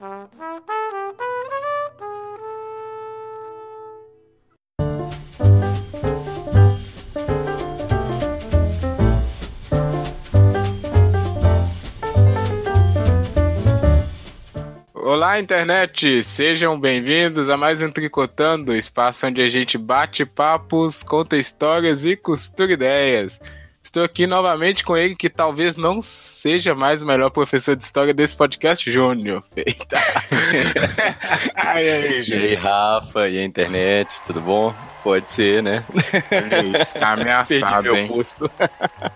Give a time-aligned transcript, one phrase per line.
[0.00, 0.28] Olá,
[15.40, 16.22] internet!
[16.22, 22.14] Sejam bem-vindos a mais um Tricotando, espaço onde a gente bate papos, conta histórias e
[22.14, 23.40] costura ideias.
[23.88, 28.12] Estou aqui novamente com ele, que talvez não seja mais o melhor professor de história
[28.12, 29.42] desse podcast, Júnior.
[29.56, 29.96] Eita!
[31.56, 34.74] ai, ai, e aí, Rafa, e a internet, tudo bom?
[35.02, 35.86] Pode ser, né?
[36.78, 38.08] Está ameaçado, hein?
[38.08, 38.50] Posto.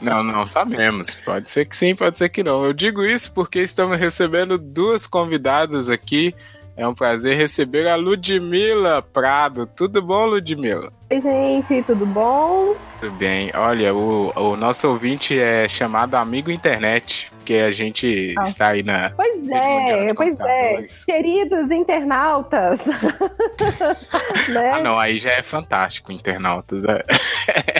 [0.00, 1.16] Não, não sabemos.
[1.16, 2.64] Pode ser que sim, pode ser que não.
[2.64, 6.34] Eu digo isso porque estamos recebendo duas convidadas aqui.
[6.74, 9.66] É um prazer receber a Ludmila Prado.
[9.66, 10.90] Tudo bom, Ludmila?
[11.10, 12.74] Oi, gente, tudo bom?
[12.98, 13.50] Tudo bem.
[13.54, 18.42] Olha, o, o nosso ouvinte é chamado Amigo Internet, porque a gente ah.
[18.44, 19.10] está aí na.
[19.10, 20.84] Pois é, pois é.
[21.04, 22.78] Queridos internautas.
[24.48, 24.70] né?
[24.72, 26.84] Ah, não, aí já é fantástico, internautas.
[26.86, 27.04] É.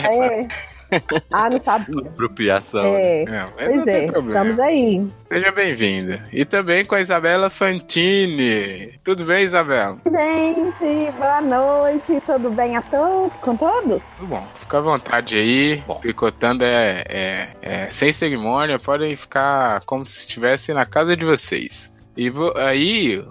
[0.05, 0.47] é.
[1.31, 2.07] Ah, não sabia.
[2.07, 2.95] Apropriação.
[2.95, 3.25] É.
[3.25, 3.51] Né?
[3.57, 5.07] é pois é, estamos aí.
[5.27, 6.23] Seja bem-vinda.
[6.31, 8.99] E também com a Isabela Fantini.
[9.03, 9.97] Tudo bem, Isabela?
[10.05, 12.21] Gente, boa noite.
[12.25, 13.39] Tudo bem a todos?
[13.39, 14.01] Com todos?
[14.17, 14.47] Tudo bom.
[14.55, 15.83] Fica à vontade aí.
[15.87, 15.99] Bom.
[15.99, 18.77] Picotando é, é, é sem cerimônia.
[18.77, 21.93] Podem ficar como se estivesse na casa de vocês.
[22.15, 23.25] E aí,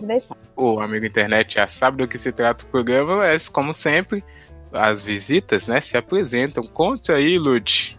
[0.57, 4.25] o amigo internet já sabe do que se trata o programa, mas como sempre,
[4.73, 6.65] as visitas, né, se apresentam.
[6.65, 7.99] Conte aí, Lud.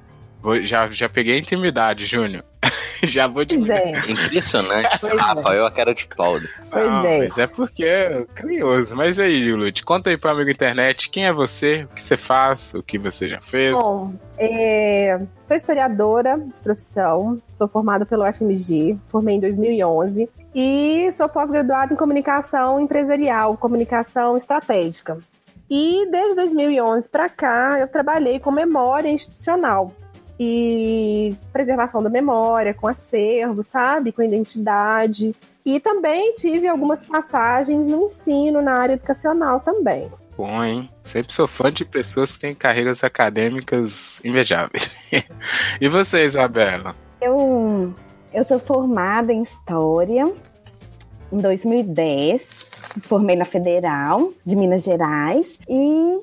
[0.63, 2.43] já, já peguei a intimidade, Júnior.
[3.03, 3.55] já vou de.
[3.71, 3.99] É.
[4.09, 4.99] Impressionante.
[5.03, 5.67] Pois Rafael, é.
[5.67, 6.39] a cara de pau.
[6.71, 7.19] Pois Não, é.
[7.19, 8.95] Mas é porque é curioso.
[8.95, 12.73] Mas aí, Lud, conta aí pro amigo internet quem é você, o que você faz,
[12.73, 13.73] o que você já fez.
[13.73, 15.19] Bom, é...
[15.43, 21.97] sou historiadora de profissão, sou formada pelo FMG, formei em 2011 e sou pós-graduada em
[21.97, 25.17] comunicação empresarial, comunicação estratégica.
[25.75, 29.91] E desde 2011 para cá, eu trabalhei com memória institucional
[30.39, 34.11] e preservação da memória, com acervo, sabe?
[34.11, 35.33] Com identidade.
[35.65, 40.11] E também tive algumas passagens no ensino, na área educacional também.
[40.37, 40.87] Bom, hein?
[41.03, 44.91] Sempre sou fã de pessoas que têm carreiras acadêmicas invejáveis.
[45.81, 46.95] e você, Isabela?
[47.19, 47.95] Eu,
[48.31, 50.31] eu sou formada em História
[51.31, 56.21] em 2010 formei na Federal de Minas Gerais e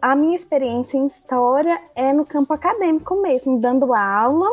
[0.00, 4.46] a minha experiência em história é no campo acadêmico mesmo, dando aula.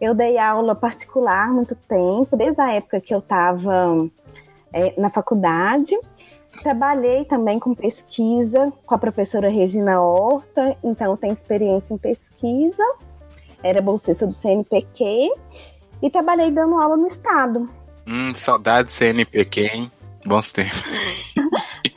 [0.00, 4.08] Eu dei aula particular muito tempo, desde a época que eu estava
[4.72, 5.96] é, na faculdade.
[6.62, 12.82] Trabalhei também com pesquisa com a professora Regina Horta, então tenho experiência em pesquisa.
[13.62, 15.32] Era bolsista do CNPq
[16.02, 17.68] e trabalhei dando aula no estado.
[18.06, 19.92] Hum, saudade CNPq, hein?
[20.24, 21.34] Bons tempos.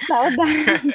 [0.07, 0.93] Saudade.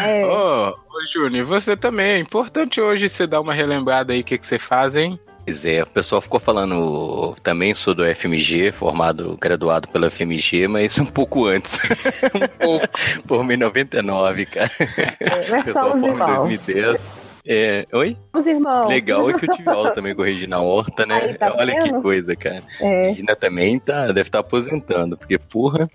[0.00, 0.26] é.
[0.26, 2.12] Ô, ô Júnior, você também.
[2.12, 5.18] É importante hoje você dar uma relembrada aí o que, que você faz, hein?
[5.44, 10.98] Pois é, o pessoal ficou falando também sou do FMG, formado, graduado pela FMG, mas
[10.98, 11.78] um pouco antes.
[12.34, 12.86] um pouco.
[13.26, 14.70] Por 1999, cara.
[15.18, 16.46] É, mas só os irmãos.
[16.46, 17.00] 2010.
[17.46, 18.16] É, oi?
[18.34, 18.88] Os irmãos.
[18.88, 21.20] Legal é que eu tive aula também com a Regina Horta, né?
[21.22, 21.96] Aí, tá Olha vendo?
[21.96, 22.62] que coisa, cara.
[22.80, 23.08] É.
[23.08, 25.88] Regina também tá, deve estar tá aposentando, porque, porra,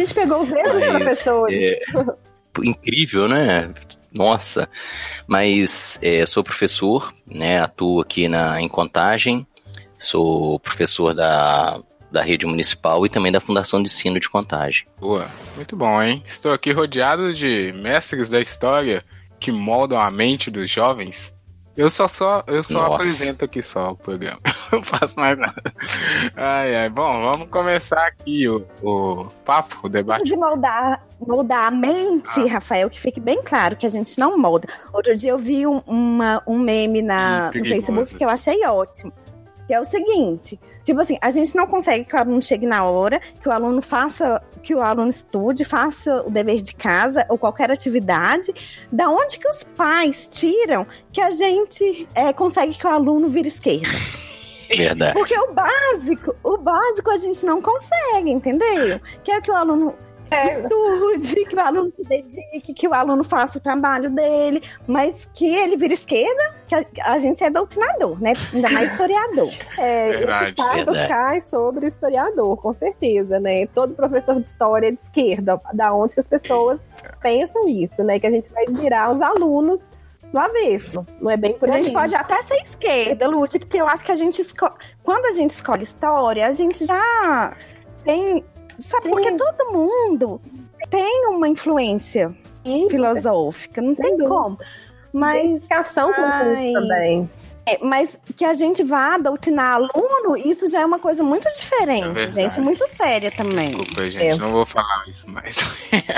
[0.00, 1.62] a gente pegou os mesmos Mas, professores.
[1.62, 1.78] É,
[2.62, 3.72] incrível, né?
[4.12, 4.68] Nossa.
[5.26, 7.60] Mas é, sou professor, né?
[7.60, 9.46] Atuo aqui na, em Contagem.
[9.98, 11.78] Sou professor da,
[12.10, 14.86] da rede municipal e também da Fundação de Ensino de Contagem.
[14.98, 16.22] Boa, muito bom, hein?
[16.26, 19.04] Estou aqui rodeado de mestres da história
[19.38, 21.32] que moldam a mente dos jovens
[21.80, 22.94] eu só, só, eu só Nossa.
[22.96, 24.38] apresento aqui só o programa.
[24.70, 25.62] Não faço mais nada.
[26.36, 26.90] Ai, ai.
[26.90, 30.24] Bom, vamos começar aqui o, o papo, o debate.
[30.24, 32.52] De moldar, moldar a mente, ah.
[32.52, 34.68] Rafael, que fique bem claro que a gente não molda.
[34.92, 39.10] Outro dia eu vi um, uma, um meme na, no Facebook que eu achei ótimo.
[39.66, 42.84] Que é o seguinte: Tipo assim, a gente não consegue que o aluno chegue na
[42.84, 47.38] hora, que o aluno faça, que o aluno estude, faça o dever de casa ou
[47.38, 48.52] qualquer atividade.
[48.90, 53.48] Da onde que os pais tiram que a gente é, consegue que o aluno vire
[53.48, 53.88] esquerda?
[54.76, 55.14] Verdade.
[55.14, 59.00] Porque o básico, o básico a gente não consegue, entendeu?
[59.24, 59.96] Que é que o aluno.
[60.30, 65.46] Estude, que o aluno se dedique, que o aluno faça o trabalho dele, mas que
[65.46, 68.32] ele vira esquerda, que a, a gente é doutrinador, né?
[68.52, 69.52] Ainda mais historiador.
[69.78, 73.66] É, verdade, esse fato cai sobre o historiador, com certeza, né?
[73.66, 78.18] Todo professor de história é de esquerda, da onde que as pessoas pensam isso, né?
[78.18, 79.90] Que a gente vai virar os alunos
[80.32, 81.06] do avesso.
[81.20, 81.74] Não é bem por aí.
[81.74, 84.70] A gente pode até ser esquerda, Lute, porque eu acho que a gente esco...
[85.02, 87.56] quando a gente escolhe história, a gente já
[88.04, 88.44] tem
[88.80, 89.10] sabe, Sim.
[89.10, 90.40] porque todo mundo
[90.88, 92.34] tem uma influência
[92.64, 92.88] Sim.
[92.88, 94.28] filosófica, não Sem tem dúvida.
[94.28, 94.58] como.
[95.12, 95.44] Mas.
[95.44, 97.30] Identificação com também.
[97.68, 102.18] É, mas que a gente vá doutrinar aluno, isso já é uma coisa muito diferente,
[102.18, 103.70] é gente, muito séria também.
[103.70, 104.36] Desculpa, gente, é.
[104.36, 105.56] não vou falar isso mais.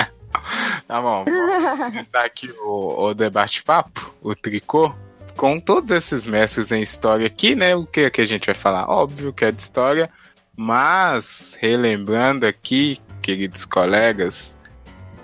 [0.87, 4.93] tá bom, começar aqui o, o debate-papo, o tricô.
[5.35, 7.75] Com todos esses mestres em história aqui, né?
[7.75, 8.87] O que, é que a gente vai falar?
[8.87, 10.07] Óbvio que é de história,
[10.55, 14.57] mas relembrando aqui, queridos colegas,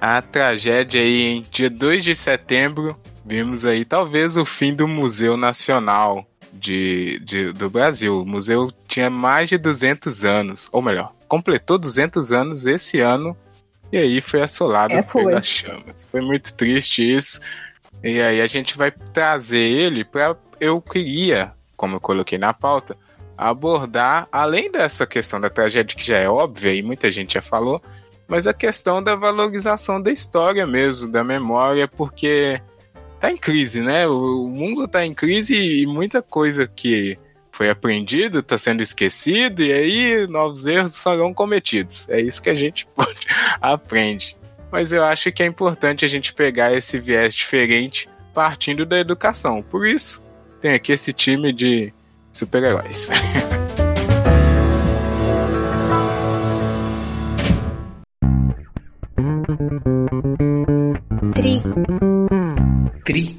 [0.02, 5.38] a tragédia aí em dia 2 de setembro vimos aí talvez o fim do Museu
[5.38, 8.22] Nacional de, de, do Brasil.
[8.22, 13.38] O museu tinha mais de 200 anos, ou melhor, completou 200 anos esse ano
[13.92, 15.26] e aí foi assolado é, foi.
[15.26, 16.08] pelas chamas.
[16.10, 17.40] Foi muito triste isso.
[18.04, 22.98] E aí a gente vai trazer ele para eu queria, como eu coloquei na pauta,
[23.40, 27.82] abordar além dessa questão da tragédia que já é óbvia e muita gente já falou,
[28.28, 32.62] mas a questão da valorização da história mesmo, da memória, porque
[33.20, 34.06] tá em crise, né?
[34.08, 37.18] O, mundo tá em crise e muita coisa que
[37.50, 42.08] foi aprendido tá sendo esquecido e aí novos erros serão cometidos.
[42.10, 42.88] É isso que a gente
[43.62, 44.38] aprende.
[44.70, 49.64] Mas eu acho que é importante a gente pegar esse viés diferente partindo da educação.
[49.64, 50.22] Por isso,
[50.62, 51.94] tem aqui esse time de
[52.32, 53.10] super-heróis.
[61.34, 61.62] Tri
[63.10, 63.36] Tri.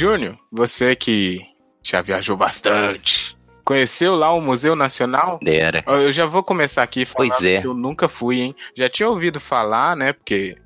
[0.00, 1.42] Júnior, você que
[1.82, 5.38] já viajou bastante, conheceu lá o Museu Nacional?
[5.44, 5.84] Era.
[5.86, 7.60] Eu já vou começar aqui falando pois é.
[7.60, 8.56] que eu nunca fui, hein?
[8.74, 10.14] Já tinha ouvido falar, né?
[10.14, 10.56] Porque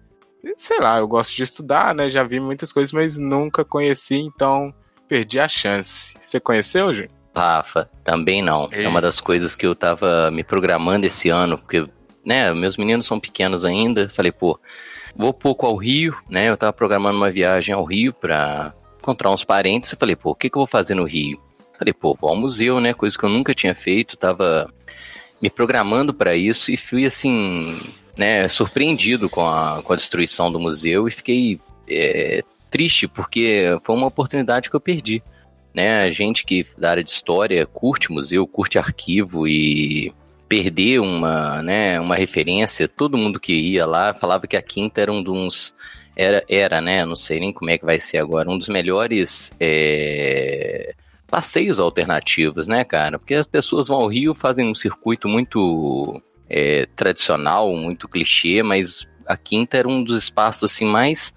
[0.57, 2.09] sei lá, eu gosto de estudar, né?
[2.09, 4.73] Já vi muitas coisas, mas nunca conheci, então
[5.09, 6.15] perdi a chance.
[6.23, 7.11] Você conheceu, Júnior?
[7.35, 8.69] Rafa, também não.
[8.71, 11.85] É uma das coisas que eu tava me programando esse ano, porque,
[12.25, 14.09] né, meus meninos são pequenos ainda.
[14.11, 14.61] Falei, pô,
[15.17, 16.51] vou pouco ao Rio, né?
[16.51, 18.73] Eu tava programando uma viagem ao Rio pra
[19.05, 19.93] encontrar uns parentes.
[19.93, 21.39] Eu falei, pô, o que, que eu vou fazer no Rio?
[21.79, 22.95] Falei, pô, vou ao museu, né?
[22.95, 24.17] Coisa que eu nunca tinha feito.
[24.17, 24.73] Tava
[25.41, 27.79] me programando para isso e fui assim
[28.17, 33.95] né, surpreendido com a, com a destruição do museu e fiquei é, triste porque foi
[33.95, 35.23] uma oportunidade que eu perdi.
[35.75, 36.03] Né?
[36.03, 40.15] A gente que da área de história curte museu, curte arquivo e
[40.49, 45.13] perder uma, né, uma referência, todo mundo que ia lá falava que a Quinta era
[45.13, 45.75] um dos
[46.17, 47.05] era, era, né?
[47.05, 50.95] Não sei nem como é que vai ser agora, um dos melhores é,
[51.27, 53.19] passeios alternativos, né, cara?
[53.19, 59.07] Porque as pessoas vão ao Rio, fazem um circuito muito é, tradicional, muito clichê, mas
[59.27, 61.35] a Quinta era um dos espaços assim mais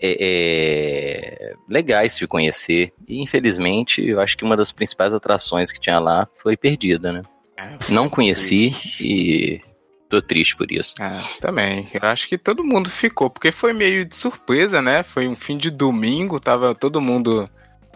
[0.00, 2.92] é, é, legais de conhecer.
[3.06, 7.22] E infelizmente, eu acho que uma das principais atrações que tinha lá foi perdida, né?
[7.56, 9.60] É, Não conheci e
[10.08, 10.94] tô triste por isso.
[11.00, 11.88] É, também.
[11.92, 15.02] Eu acho que todo mundo ficou, porque foi meio de surpresa, né?
[15.02, 17.48] Foi um fim de domingo, tava todo mundo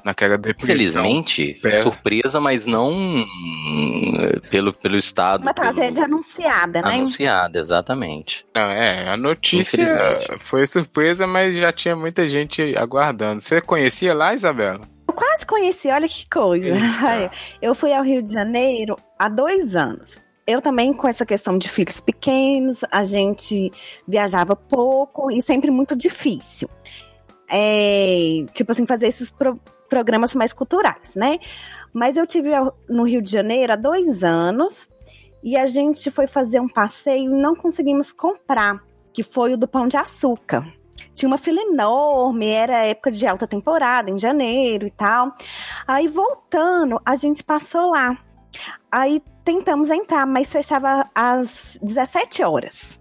[0.05, 0.67] naquela depressão.
[0.67, 1.83] Felizmente, é.
[1.83, 3.25] surpresa, mas não
[4.51, 5.43] pelo, pelo estado.
[5.43, 6.17] Uma tragédia pelo...
[6.17, 6.95] anunciada, né?
[6.95, 8.45] Anunciada, exatamente.
[8.55, 13.41] Não, é, a notícia foi surpresa, mas já tinha muita gente aguardando.
[13.41, 14.81] Você conhecia lá, Isabela?
[15.09, 16.67] Eu quase conheci, olha que coisa.
[16.67, 17.31] Eita.
[17.61, 20.22] Eu fui ao Rio de Janeiro há dois anos.
[20.47, 23.71] Eu também, com essa questão de filhos pequenos, a gente
[24.07, 26.69] viajava pouco e sempre muito difícil.
[27.51, 31.39] É, tipo assim, fazer esses pro programas mais culturais, né?
[31.93, 32.49] Mas eu tive
[32.89, 34.89] no Rio de Janeiro há dois anos
[35.43, 38.83] e a gente foi fazer um passeio e não conseguimos comprar,
[39.13, 40.67] que foi o do Pão de Açúcar.
[41.13, 45.35] Tinha uma fila enorme, era época de alta temporada, em janeiro e tal.
[45.87, 48.17] Aí voltando, a gente passou lá.
[48.91, 53.01] Aí tentamos entrar, mas fechava às 17 horas.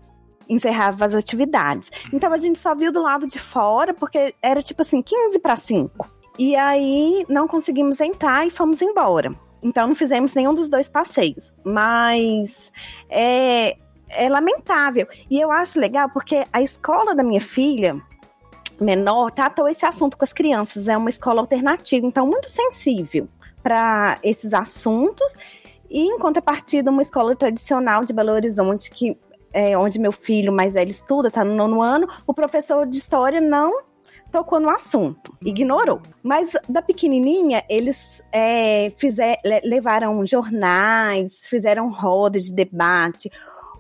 [0.49, 1.89] Encerrava as atividades.
[2.11, 5.55] Então a gente só viu do lado de fora, porque era tipo assim, 15 para
[5.55, 6.09] 5.
[6.39, 9.33] E aí não conseguimos entrar e fomos embora.
[9.61, 11.53] Então não fizemos nenhum dos dois passeios.
[11.63, 12.71] Mas
[13.09, 13.77] é,
[14.09, 15.07] é lamentável.
[15.29, 18.01] E eu acho legal porque a escola da minha filha
[18.79, 20.87] menor tratou esse assunto com as crianças.
[20.87, 23.29] É uma escola alternativa, então muito sensível
[23.61, 25.31] para esses assuntos.
[25.89, 29.17] E em contrapartida, uma escola tradicional de Belo Horizonte, que
[29.53, 33.41] é onde meu filho mais velho estuda, está no nono ano, o professor de história
[33.41, 33.83] não
[34.31, 36.01] tocou no assunto, ignorou.
[36.23, 43.29] Mas da pequenininha, eles é, fizer, levaram jornais, fizeram rodas de debate.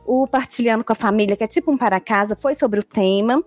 [0.05, 3.43] O Partilhando com a Família, que é tipo um para casa, foi sobre o tema.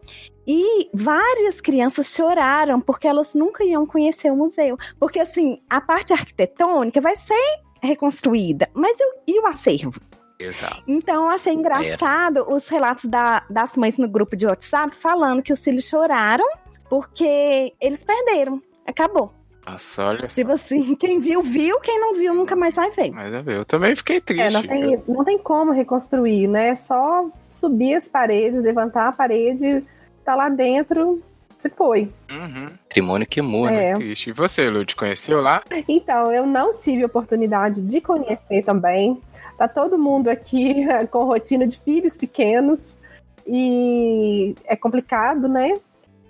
[0.46, 4.76] E várias crianças choraram porque elas nunca iam conhecer o museu.
[4.98, 8.96] Porque, assim, a parte arquitetônica vai ser reconstruída, mas
[9.26, 10.00] e o acervo?
[10.38, 10.82] Exato.
[10.86, 12.54] Então, eu achei engraçado é.
[12.54, 16.46] os relatos da, das mães no grupo de WhatsApp falando que os filhos choraram
[16.88, 18.60] porque eles perderam.
[18.86, 19.32] Acabou.
[19.66, 20.28] Nossa, olha.
[20.28, 23.10] Tipo assim, quem viu, viu, quem não viu, nunca mais vai ver.
[23.12, 24.42] Mas eu também fiquei triste.
[24.42, 26.68] É, não, tem, não tem como reconstruir, né?
[26.68, 29.82] É só subir as paredes, levantar a parede,
[30.24, 31.22] tá lá dentro,
[31.56, 32.10] se foi.
[32.30, 32.68] Uhum.
[32.88, 33.90] Patrimônio queimou, né?
[33.90, 33.94] é.
[33.94, 34.30] triste.
[34.30, 35.62] E você, Lud, conheceu lá?
[35.88, 39.20] Então, eu não tive oportunidade de conhecer também.
[39.56, 42.98] Tá todo mundo aqui com rotina de filhos pequenos
[43.46, 45.74] e é complicado, né?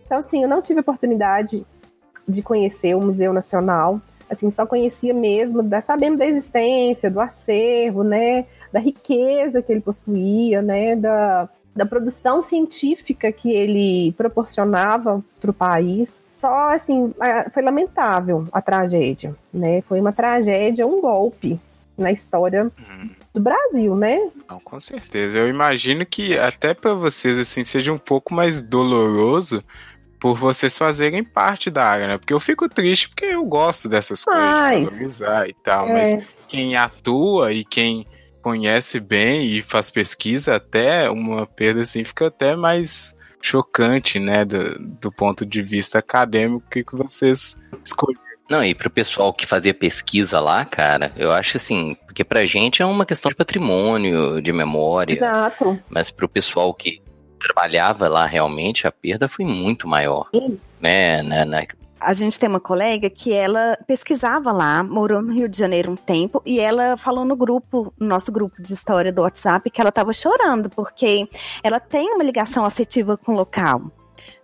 [0.05, 1.65] Então, assim, eu não tive oportunidade
[2.27, 4.01] de conhecer o Museu Nacional.
[4.29, 8.47] Assim, só conhecia mesmo, da, sabendo da existência, do acervo, né?
[8.73, 10.97] Da riqueza que ele possuía, né?
[10.97, 16.25] Da, da produção científica que ele proporcionava para o país.
[16.31, 17.13] Só, assim,
[17.53, 19.83] foi lamentável a tragédia, né?
[19.83, 21.61] Foi uma tragédia, um golpe
[21.97, 22.71] na história
[23.33, 24.31] do Brasil, né?
[24.49, 25.39] Não, com certeza.
[25.39, 29.63] Eu imagino que até para vocês assim seja um pouco mais doloroso
[30.25, 32.17] por vocês fazerem parte da área, né?
[32.17, 35.93] Porque eu fico triste porque eu gosto dessas coisas, de valorizar e tal, é.
[35.93, 38.07] mas quem atua e quem
[38.41, 44.75] conhece bem e faz pesquisa, até uma perda assim fica até mais chocante, né, do,
[44.99, 48.25] do ponto de vista acadêmico que vocês escolheram.
[48.49, 52.81] Não, e pro pessoal que fazia pesquisa lá, cara, eu acho assim, porque pra gente
[52.81, 55.13] é uma questão de patrimônio, de memória.
[55.13, 55.79] Exato.
[55.91, 57.04] Mas pro pessoal que
[57.45, 60.29] trabalhava lá realmente, a perda foi muito maior.
[60.35, 60.59] Sim.
[60.81, 61.67] Né, né, né,
[62.05, 65.97] a gente tem uma colega que ela pesquisava lá, morou no Rio de Janeiro um
[65.97, 69.89] tempo, e ela falou no grupo, no nosso grupo de história do WhatsApp, que ela
[69.89, 71.27] estava chorando, porque
[71.63, 73.91] ela tem uma ligação afetiva com o local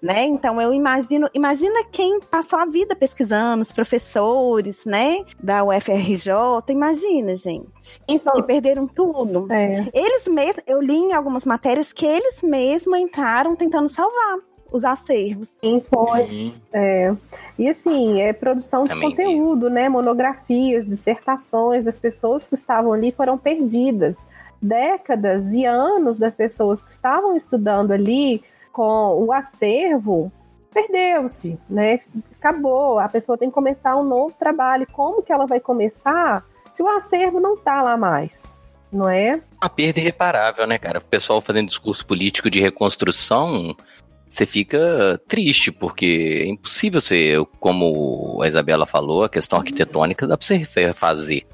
[0.02, 0.24] né?
[0.24, 6.32] Então eu imagino, imagina quem passou a vida pesquisando, os professores, né, da UFRJ,
[6.68, 9.46] imagina, gente, então, que perderam tudo.
[9.50, 9.86] É.
[9.92, 14.38] Eles mesmos, eu li em algumas matérias que eles mesmos entraram tentando salvar
[14.72, 15.48] os acervos.
[15.62, 16.54] Sim, foi.
[16.72, 17.14] É.
[17.58, 19.74] E assim, é produção de Também conteúdo, vi.
[19.74, 19.88] né?
[19.88, 24.28] Monografias, dissertações das pessoas que estavam ali foram perdidas.
[24.62, 28.42] Décadas e anos das pessoas que estavam estudando ali
[28.72, 30.32] com o acervo,
[30.72, 32.00] perdeu-se, né?
[32.38, 32.98] Acabou.
[32.98, 34.86] A pessoa tem que começar um novo trabalho.
[34.92, 38.58] Como que ela vai começar se o acervo não está lá mais?
[38.92, 39.40] Não é?
[39.60, 40.98] Uma perda irreparável, né, cara?
[40.98, 43.76] O pessoal fazendo discurso político de reconstrução,
[44.28, 50.36] você fica triste, porque é impossível você, como a Isabela falou, a questão arquitetônica dá
[50.36, 51.46] pra você refazer.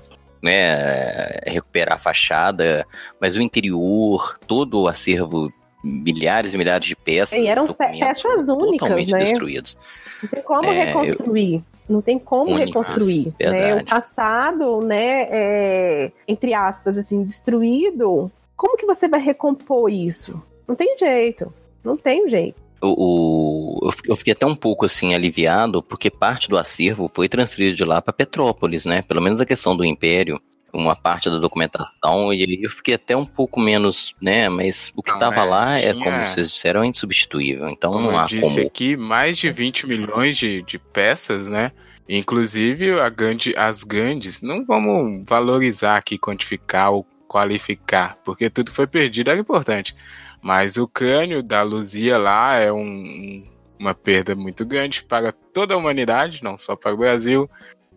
[0.43, 2.87] Né, recuperar a fachada,
[3.21, 5.51] mas o interior, todo o acervo
[5.87, 7.39] milhares e milhares de peças.
[7.39, 9.19] E eram peças únicas, totalmente né?
[9.21, 9.79] destruídos.
[10.23, 11.55] Não tem como é, reconstruir.
[11.55, 11.63] Eu...
[11.89, 13.33] Não tem como Únicas, reconstruir.
[13.39, 13.77] Né?
[13.77, 18.31] O passado, né, é, entre aspas, assim, destruído.
[18.57, 20.43] Como que você vai recompor isso?
[20.67, 21.53] Não tem jeito.
[21.85, 22.61] Não tem jeito.
[22.83, 27.77] O, o, eu fiquei até um pouco assim aliviado porque parte do acervo foi transferido
[27.77, 29.03] de lá para Petrópolis, né?
[29.03, 30.41] Pelo menos a questão do Império
[30.73, 34.49] uma parte da documentação e eu fiquei até um pouco menos, né?
[34.49, 35.91] Mas o que não, tava é, lá tinha...
[35.91, 37.69] é, como vocês disseram, é insubstituível.
[37.69, 38.61] Então como não há disse como.
[38.61, 41.73] aqui, mais de 20 milhões de, de peças, né?
[42.09, 48.87] Inclusive a Gandhi, as Gandhis, não vamos valorizar aqui, quantificar ou qualificar, porque tudo foi
[48.87, 49.97] perdido, era importante.
[50.41, 53.45] Mas o crânio da Luzia lá é um,
[53.81, 57.51] uma perda muito grande para toda a humanidade, não só para o Brasil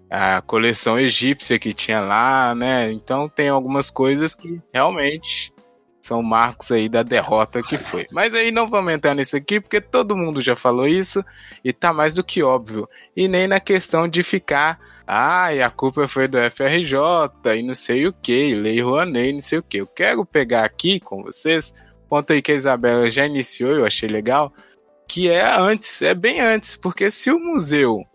[0.09, 2.91] a coleção egípcia que tinha lá, né?
[2.91, 5.53] Então tem algumas coisas que realmente
[6.01, 8.07] são marcos aí da derrota que foi.
[8.11, 11.23] Mas aí não vamos entrar nisso aqui, porque todo mundo já falou isso
[11.63, 12.89] e tá mais do que óbvio.
[13.15, 16.97] E nem na questão de ficar, ah, e a culpa foi do FRJ
[17.55, 19.77] e não sei o que, Lei Rouanet, não sei o que.
[19.77, 21.73] Eu quero pegar aqui com vocês,
[22.07, 24.51] ponto aí que a Isabela já iniciou, eu achei legal,
[25.07, 28.05] que é antes, é bem antes, porque se o museu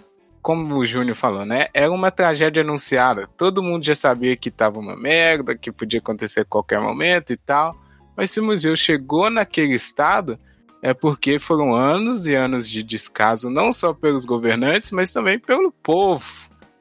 [0.44, 1.68] como o Júnior falou, né?
[1.72, 3.26] Era uma tragédia anunciada.
[3.34, 7.36] Todo mundo já sabia que tava uma merda, que podia acontecer a qualquer momento e
[7.38, 7.74] tal.
[8.14, 10.38] Mas se o museu chegou naquele estado,
[10.82, 15.72] é porque foram anos e anos de descaso, não só pelos governantes, mas também pelo
[15.72, 16.30] povo.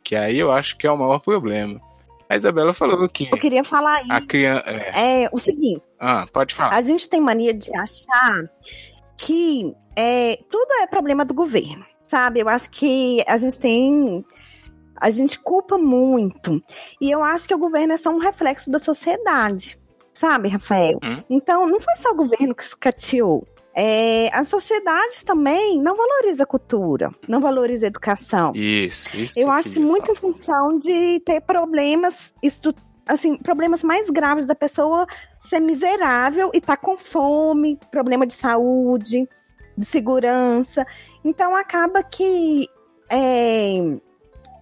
[0.03, 1.79] Que aí eu acho que é o maior problema.
[2.29, 3.29] A Isabela falou que.
[3.31, 4.07] Eu queria falar aí.
[4.09, 4.65] A criança.
[4.67, 5.23] É.
[5.23, 5.83] é o seguinte.
[5.97, 6.75] Ah, pode falar.
[6.75, 8.43] A gente tem mania de achar
[9.17, 12.41] que é, tudo é problema do governo, sabe?
[12.41, 14.23] Eu acho que a gente tem.
[14.95, 16.61] A gente culpa muito.
[17.01, 19.79] E eu acho que o governo é só um reflexo da sociedade,
[20.13, 20.99] sabe, Rafael?
[21.03, 21.23] Hum?
[21.27, 23.47] Então, não foi só o governo que sucateou.
[23.75, 28.51] É, a sociedade também não valoriza a cultura, não valoriza a educação.
[28.53, 29.39] Isso, isso.
[29.39, 30.13] Eu acho muito falar.
[30.13, 32.31] em função de ter problemas,
[33.07, 35.07] assim, problemas mais graves da pessoa
[35.49, 39.27] ser miserável e estar tá com fome, problema de saúde,
[39.77, 40.85] de segurança.
[41.23, 42.67] Então acaba que
[43.11, 43.97] é,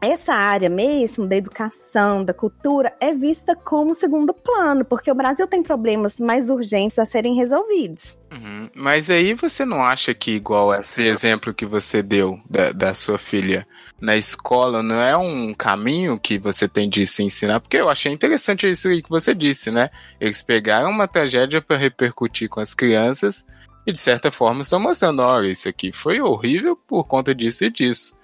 [0.01, 5.47] essa área mesmo da educação, da cultura, é vista como segundo plano, porque o Brasil
[5.47, 8.17] tem problemas mais urgentes a serem resolvidos.
[8.31, 8.67] Uhum.
[8.75, 13.19] Mas aí você não acha que, igual esse exemplo que você deu da, da sua
[13.19, 13.67] filha
[13.99, 17.59] na escola, não é um caminho que você tem de se ensinar?
[17.59, 19.91] Porque eu achei interessante isso que você disse, né?
[20.19, 23.45] Eles pegaram uma tragédia para repercutir com as crianças
[23.91, 28.19] de certa forma, estão mostrando: olha, isso aqui foi horrível por conta disso e disso.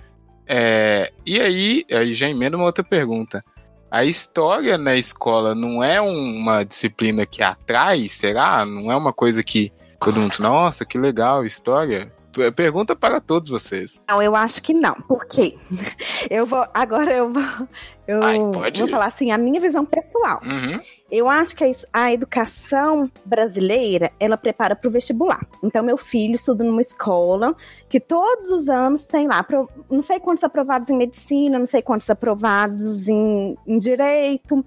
[0.47, 3.43] É, e aí, aí já emenda uma outra pergunta.
[3.89, 8.65] A história na escola não é uma disciplina que atrai, será?
[8.65, 12.11] Não é uma coisa que todo mundo, nossa, que legal, história.
[12.55, 14.01] Pergunta para todos vocês.
[14.07, 14.93] Não, eu acho que não.
[14.93, 15.57] Por quê?
[16.29, 16.63] Eu vou.
[16.73, 17.67] Agora eu vou.
[18.07, 20.39] Eu Ai, vou falar assim, a minha visão pessoal.
[20.43, 20.79] Uhum.
[21.11, 25.45] Eu acho que a educação brasileira, ela prepara para o vestibular.
[25.63, 27.55] Então, meu filho estuda numa escola
[27.89, 29.45] que todos os anos tem lá,
[29.89, 34.63] não sei quantos aprovados em medicina, não sei quantos aprovados em, em direito.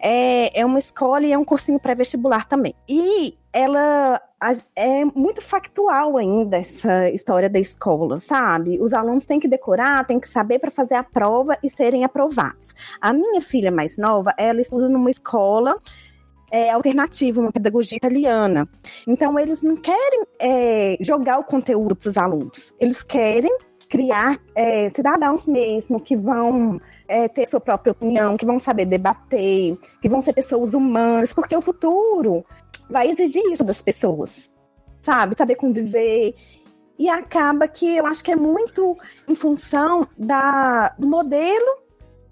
[0.00, 2.74] É, é uma escola e é um cursinho pré-vestibular também.
[2.88, 4.20] E ela
[4.76, 8.78] é muito factual ainda essa história da escola, sabe?
[8.80, 12.73] Os alunos têm que decorar, têm que saber para fazer a prova e serem aprovados.
[13.00, 15.76] A minha filha mais nova, ela estuda numa escola
[16.50, 18.68] é, alternativa, uma pedagogia italiana.
[19.06, 23.56] Então, eles não querem é, jogar o conteúdo para os alunos, eles querem
[23.88, 29.76] criar é, cidadãos mesmo que vão é, ter sua própria opinião, que vão saber debater,
[30.00, 32.44] que vão ser pessoas humanas, porque o futuro
[32.88, 34.50] vai exigir isso das pessoas,
[35.02, 35.36] sabe?
[35.36, 36.34] Saber conviver.
[36.98, 38.96] E acaba que eu acho que é muito
[39.28, 41.83] em função da, do modelo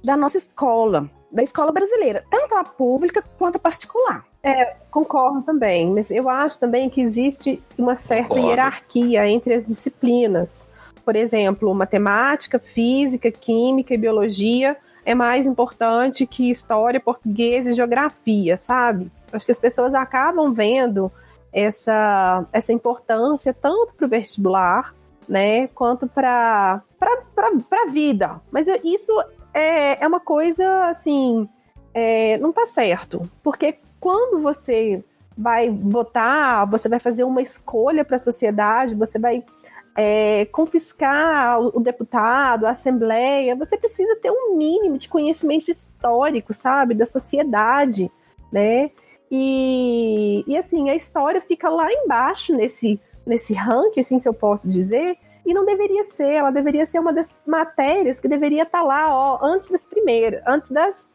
[0.03, 4.25] da nossa escola, da escola brasileira, tanto a pública quanto a particular.
[4.43, 8.49] É, concordo também, mas eu acho também que existe uma certa concordo.
[8.49, 10.69] hierarquia entre as disciplinas.
[11.05, 18.57] Por exemplo, matemática, física, química e biologia é mais importante que história, português e geografia,
[18.57, 19.11] sabe?
[19.33, 21.11] Acho que as pessoas acabam vendo
[21.53, 24.95] essa, essa importância tanto para o vestibular,
[25.29, 28.41] né, quanto para a vida.
[28.51, 29.12] Mas isso
[29.55, 31.49] é, é uma coisa, assim,
[31.95, 33.23] é, não tá certo.
[33.43, 35.03] Porque quando você
[35.37, 39.45] vai votar, você vai fazer uma escolha para a sociedade, você vai
[39.97, 46.95] é, confiscar o, deputado, a assembleia, você precisa ter um mínimo de conhecimento histórico, sabe,
[46.95, 48.11] da sociedade,
[48.51, 48.91] né?
[49.31, 54.69] E, e assim, a história fica lá embaixo nesse, nesse ranking, assim, se eu posso
[54.69, 58.85] dizer, e não deveria ser, ela deveria ser uma das matérias que deveria estar tá
[58.85, 61.11] lá, ó, antes das primeiras, antes das,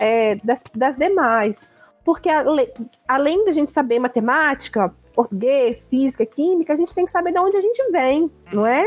[0.00, 1.68] é, das, das demais.
[2.04, 2.72] Porque ale,
[3.06, 7.56] além da gente saber matemática, português, física, química, a gente tem que saber de onde
[7.56, 8.84] a gente vem, não é?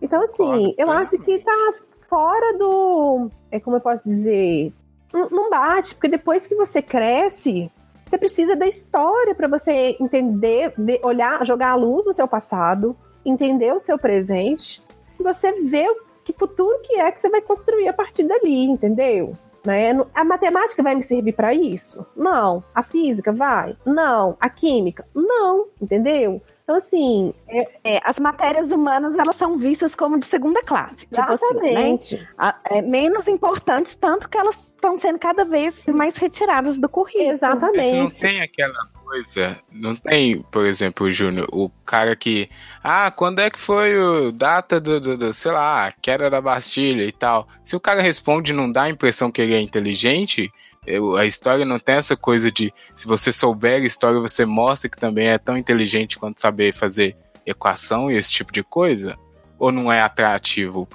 [0.00, 1.74] Então, assim, eu acho que tá
[2.08, 3.30] fora do.
[3.50, 4.72] É como eu posso dizer?
[5.12, 7.70] Não bate, porque depois que você cresce,
[8.04, 12.96] você precisa da história para você entender, ver, olhar, jogar a luz no seu passado,
[13.24, 14.82] entender o seu presente,
[15.18, 15.88] e você ver
[16.24, 19.36] que futuro que é que você vai construir a partir dali, entendeu?
[19.64, 19.92] Né?
[20.12, 22.04] A matemática vai me servir para isso?
[22.16, 22.64] Não.
[22.74, 23.76] A física vai?
[23.86, 24.36] Não.
[24.40, 25.06] A química?
[25.14, 25.68] Não.
[25.80, 26.42] Entendeu?
[26.64, 27.32] Então, assim.
[27.48, 27.68] É...
[27.84, 31.06] É, as matérias humanas elas são vistas como de segunda classe.
[31.10, 32.16] Exatamente.
[32.16, 32.78] Tipo assim, né?
[32.78, 37.30] é, menos importantes, tanto que elas estão sendo cada vez mais retiradas do currículo.
[37.30, 37.96] Exatamente.
[37.96, 42.48] Não tem aquela coisa, não tem, por exemplo, Júnior, o cara que.
[42.82, 47.04] Ah, quando é que foi o data do, do, do, sei lá, queda da Bastilha
[47.04, 47.46] e tal.
[47.62, 50.50] Se o cara responde não dá a impressão que ele é inteligente,
[50.86, 54.88] eu, a história não tem essa coisa de se você souber a história, você mostra
[54.88, 59.18] que também é tão inteligente quanto saber fazer equação e esse tipo de coisa?
[59.58, 60.88] Ou não é atrativo?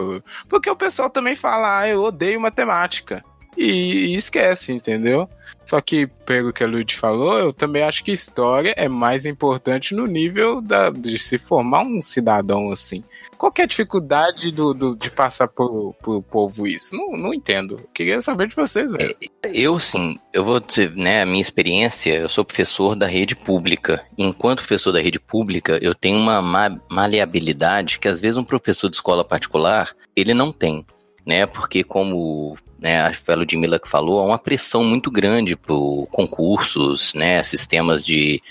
[0.50, 3.24] Porque o pessoal também fala, ah, eu odeio matemática.
[3.58, 5.28] E, e esquece, entendeu?
[5.66, 9.94] Só que, pelo que a Lud falou, eu também acho que história é mais importante
[9.94, 13.04] no nível da, de se formar um cidadão assim.
[13.38, 16.96] Qual é a dificuldade do, do, de passar pro, pro povo isso?
[16.96, 17.82] Não, não entendo.
[17.94, 18.92] Queria saber de vocês.
[18.94, 19.12] É,
[19.54, 24.06] eu, sim, eu vou dizer, né, a minha experiência, eu sou professor da rede pública.
[24.18, 26.42] Enquanto professor da rede pública, eu tenho uma
[26.90, 30.86] maleabilidade que às vezes um professor de escola particular, ele não tem.
[31.26, 35.56] Né, porque como né, acho que a Ludmilla que falou, há uma pressão muito grande
[35.56, 38.42] por concursos, né, sistemas de,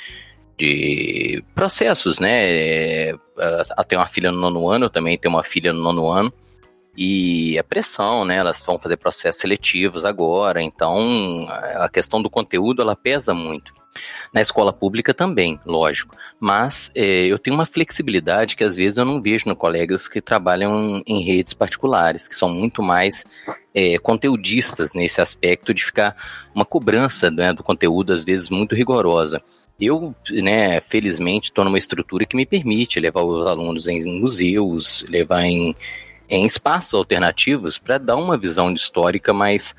[0.59, 3.13] de processos, né,
[3.77, 6.33] até uma filha no nono ano, eu também tenho uma filha no nono ano,
[6.97, 12.83] e a pressão, né, elas vão fazer processos seletivos agora, então a questão do conteúdo,
[12.83, 13.75] ela pesa muito.
[14.33, 16.15] Na escola pública também, lógico.
[16.39, 20.21] Mas é, eu tenho uma flexibilidade que às vezes eu não vejo no colegas que
[20.21, 23.25] trabalham em redes particulares, que são muito mais
[23.75, 26.17] é, conteudistas nesse aspecto de ficar
[26.55, 29.43] uma cobrança né, do conteúdo, às vezes, muito rigorosa.
[29.79, 35.45] Eu, né, felizmente, estou numa estrutura que me permite levar os alunos em museus, levar
[35.45, 35.75] em,
[36.31, 39.75] em espaços alternativos para dar uma visão histórica mais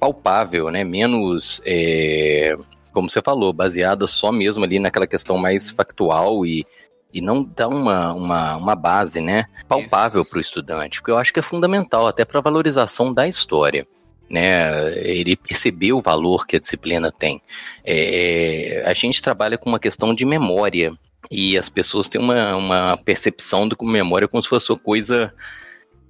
[0.00, 2.56] palpável, né, menos é,
[2.96, 6.64] como você falou, baseada só mesmo ali naquela questão mais factual e,
[7.12, 11.30] e não dá uma, uma, uma base, né, palpável para o estudante, porque eu acho
[11.30, 13.86] que é fundamental até para a valorização da história.
[14.28, 17.40] Né, ele perceber o valor que a disciplina tem.
[17.84, 20.92] É, a gente trabalha com uma questão de memória
[21.30, 25.32] e as pessoas têm uma, uma percepção de memória como se fosse uma coisa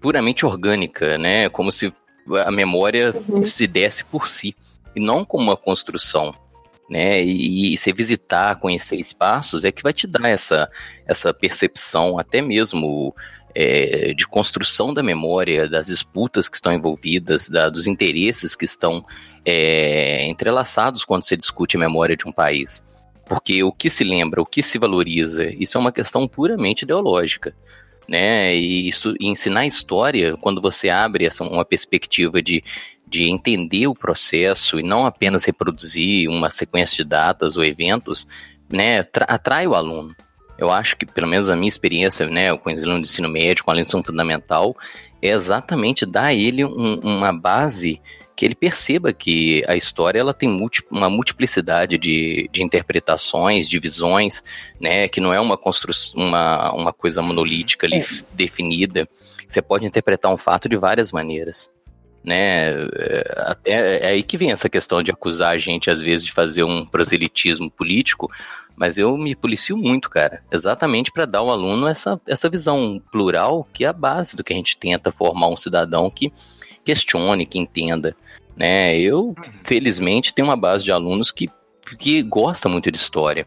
[0.01, 1.51] puramente orgânica, né?
[1.51, 1.92] Como se
[2.46, 3.44] a memória uhum.
[3.44, 4.57] se desse por si
[4.94, 6.33] e não como uma construção
[6.88, 7.22] né?
[7.22, 10.70] E, e você visitar, conhecer espaços é que vai te dar essa,
[11.07, 13.14] essa percepção, até mesmo
[13.55, 19.05] é, de construção da memória, das disputas que estão envolvidas, da, dos interesses que estão
[19.44, 22.85] é, entrelaçados quando você discute a memória de um país.
[23.25, 27.55] Porque o que se lembra, o que se valoriza, isso é uma questão puramente ideológica.
[28.09, 28.55] Né?
[28.55, 32.62] E, isso, e ensinar história, quando você abre essa, uma perspectiva de
[33.06, 38.26] de entender o processo e não apenas reproduzir uma sequência de datas ou eventos,
[38.68, 40.14] né, atrai o aluno.
[40.58, 43.62] Eu acho que, pelo menos a minha experiência, né, com o aluno de ensino médio,
[43.62, 44.76] com a lição fundamental,
[45.22, 48.00] é exatamente dar a ele um, uma base
[48.34, 50.48] que ele perceba que a história ela tem
[50.90, 54.42] uma multiplicidade de, de interpretações, de visões,
[54.80, 58.06] né, que não é uma construção, uma, uma coisa monolítica ali é.
[58.34, 59.08] definida.
[59.48, 61.75] Você pode interpretar um fato de várias maneiras
[62.26, 62.72] né?
[63.64, 66.64] É, é aí que vem essa questão de acusar a gente, às vezes, de fazer
[66.64, 68.30] um proselitismo político,
[68.76, 73.66] mas eu me policio muito, cara, exatamente para dar ao aluno essa, essa visão plural,
[73.72, 76.32] que é a base do que a gente tenta formar um cidadão que
[76.84, 78.16] questione, que entenda.
[78.56, 78.98] Né?
[78.98, 79.34] Eu,
[79.64, 81.48] felizmente, tenho uma base de alunos que,
[81.98, 83.46] que gosta muito de história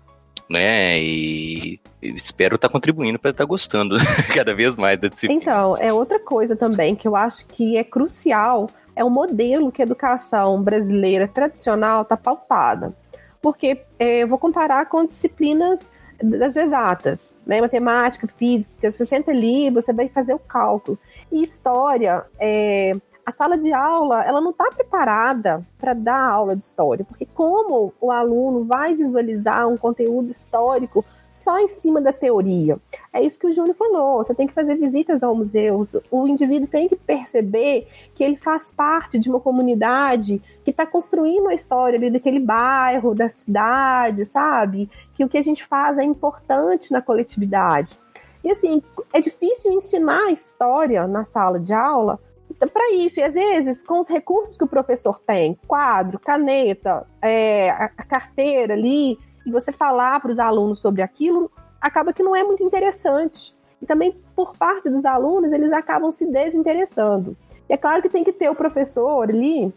[0.49, 0.99] né?
[0.99, 3.97] E espero estar tá contribuindo para estar tá gostando
[4.33, 5.41] cada vez mais da disciplina.
[5.41, 9.81] Então, é outra coisa também que eu acho que é crucial, é o modelo que
[9.81, 12.93] a educação brasileira tradicional está pautada.
[13.41, 17.61] Porque é, eu vou comparar com disciplinas das exatas, né?
[17.61, 20.99] Matemática, física, você senta ali, você vai fazer o cálculo.
[21.31, 22.91] E história, é,
[23.25, 27.93] a sala de aula ela não está preparada para dar aula de história, porque como
[28.01, 32.77] o aluno vai visualizar um conteúdo histórico só em cima da teoria?
[33.13, 34.17] É isso que o Júnior falou.
[34.17, 35.81] Você tem que fazer visitas ao museu.
[36.09, 41.49] O indivíduo tem que perceber que ele faz parte de uma comunidade que está construindo
[41.49, 44.89] a história ali daquele bairro, da cidade, sabe?
[45.13, 47.99] Que o que a gente faz é importante na coletividade.
[48.43, 48.81] E assim,
[49.13, 52.19] é difícil ensinar a história na sala de aula
[52.67, 53.19] para isso.
[53.19, 58.73] E às vezes, com os recursos que o professor tem, quadro, caneta, é, a, carteira
[58.73, 59.17] ali,
[59.49, 63.53] e você falar para os alunos sobre aquilo, acaba que não é muito interessante.
[63.81, 67.35] E também, por parte dos alunos, eles acabam se desinteressando.
[67.67, 69.73] E é claro que tem que ter o professor ali,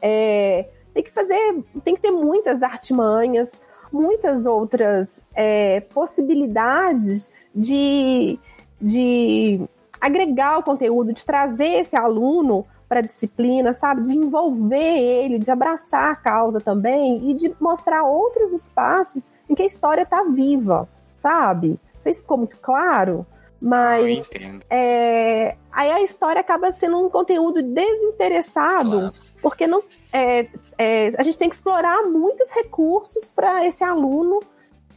[0.00, 8.38] é, tem que fazer, tem que ter muitas artimanhas, muitas outras é, possibilidades de,
[8.80, 9.60] de
[10.00, 14.02] agregar o conteúdo, de trazer esse aluno para a disciplina, sabe?
[14.02, 19.62] De envolver ele, de abraçar a causa também e de mostrar outros espaços em que
[19.62, 21.68] a história está viva, sabe?
[21.94, 23.26] Não sei se ficou muito claro,
[23.60, 24.26] mas
[24.70, 29.14] é, aí a história acaba sendo um conteúdo desinteressado, claro.
[29.42, 30.46] porque não é,
[30.78, 34.40] é, a gente tem que explorar muitos recursos para esse aluno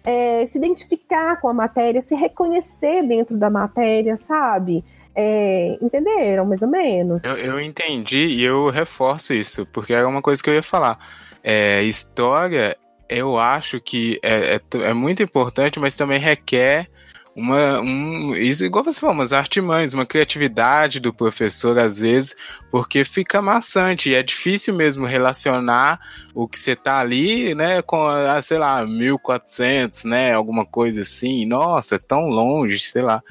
[0.04, 4.84] é, se identificar com a matéria, se reconhecer dentro da matéria, sabe?
[5.16, 7.24] É, entenderam, mais ou menos.
[7.24, 10.98] Eu, eu, entendi e eu reforço isso, porque era uma coisa que eu ia falar.
[11.44, 12.78] É, história,
[13.10, 16.88] eu acho que é, é, é muito importante, mas também requer
[17.36, 22.36] uma um, isso igual você falou, umas artimanhas, uma criatividade do professor às vezes,
[22.70, 26.00] porque fica maçante e é difícil mesmo relacionar
[26.34, 31.46] o que você tá ali, né, com, ah, sei lá, 1400, né, alguma coisa assim.
[31.46, 33.22] Nossa, é tão longe, sei lá.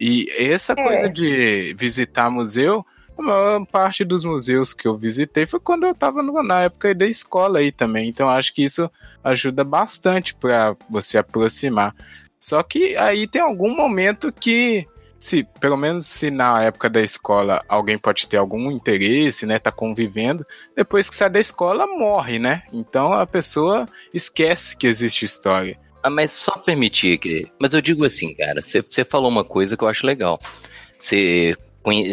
[0.00, 0.76] E essa é.
[0.76, 2.84] coisa de visitar museu,
[3.16, 7.06] a maior parte dos museus que eu visitei foi quando eu estava na época da
[7.06, 8.08] escola aí também.
[8.08, 8.90] Então acho que isso
[9.22, 11.94] ajuda bastante para você aproximar.
[12.38, 14.86] Só que aí tem algum momento que,
[15.18, 19.72] se pelo menos se na época da escola alguém pode ter algum interesse, né, tá
[19.72, 20.44] convivendo,
[20.76, 22.64] depois que sai da escola morre, né?
[22.72, 25.78] Então a pessoa esquece que existe história.
[26.04, 27.46] Ah, mas só permitir que.
[27.58, 30.38] Mas eu digo assim, cara, você falou uma coisa que eu acho legal.
[30.98, 31.56] Você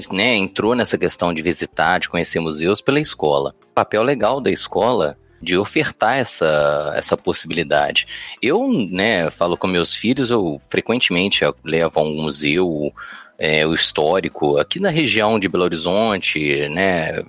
[0.09, 3.53] né, entrou nessa questão de visitar, de conhecer museus pela escola.
[3.69, 8.07] O papel legal da escola de ofertar essa, essa possibilidade.
[8.41, 12.93] Eu, né, falo com meus filhos, eu frequentemente levo a um museu,
[13.37, 17.23] é, o histórico, aqui na região de Belo Horizonte, né,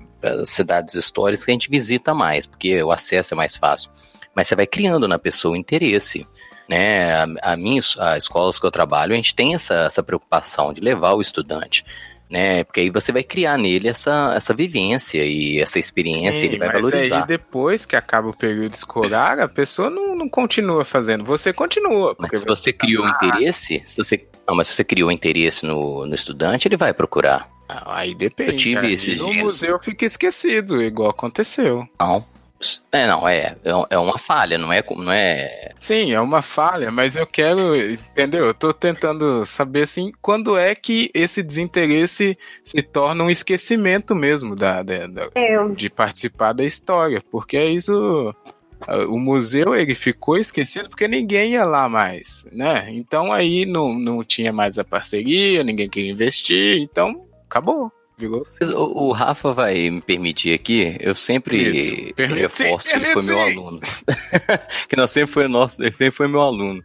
[0.44, 3.90] cidades históricas que a gente visita mais, porque o acesso é mais fácil.
[4.34, 6.26] Mas você vai criando na pessoa interesse.
[6.68, 10.72] Né, a, a minha, a escolas que eu trabalho, a gente tem essa, essa preocupação
[10.72, 11.84] de levar o estudante
[12.32, 12.64] né?
[12.64, 16.68] Porque aí você vai criar nele essa, essa vivência e essa experiência, Sim, ele vai
[16.68, 17.20] mas valorizar.
[17.20, 22.16] Aí depois que acaba o período escolar, a pessoa não, não continua fazendo, você continua.
[22.18, 26.06] Mas se você criou tá interesse, se você, não, mas se você criou interesse no,
[26.06, 27.50] no estudante, ele vai procurar.
[27.68, 28.52] Ah, aí depende.
[28.52, 29.42] Eu tive aí esses no dias.
[29.42, 31.86] museu fica esquecido, igual aconteceu.
[32.00, 32.24] Não,
[32.92, 33.56] é, não, é,
[33.90, 35.72] é uma falha, não é, não é.
[35.80, 38.46] Sim, é uma falha, mas eu quero, entendeu?
[38.46, 44.54] Eu tô tentando saber assim, quando é que esse desinteresse se torna um esquecimento mesmo
[44.54, 45.68] da, da, da é.
[45.68, 48.34] de participar da história, porque é isso.
[49.08, 52.88] O museu ele ficou esquecido porque ninguém ia lá mais, né?
[52.90, 57.92] Então aí não, não tinha mais a parceria, ninguém queria investir, então acabou.
[58.26, 63.80] O, o, Rafa vai me permitir aqui, eu sempre reforço que ele foi meu aluno.
[64.88, 66.82] que nós sempre foi nosso, ele sempre foi meu aluno.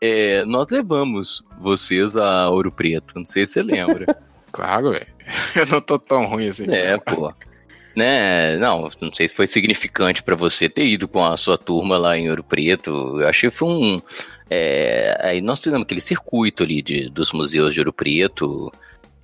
[0.00, 4.06] É, nós levamos vocês a Ouro Preto, não sei se você lembra.
[4.50, 5.06] claro, velho.
[5.54, 6.64] Eu não tô tão ruim assim.
[6.68, 7.32] É, pô.
[7.94, 11.98] Né, não, não sei se foi significante para você ter ido com a sua turma
[11.98, 13.20] lá em Ouro Preto.
[13.20, 14.00] Eu achei que foi um.
[14.50, 18.72] É, aí nós fizemos aquele circuito ali de, dos museus de Ouro Preto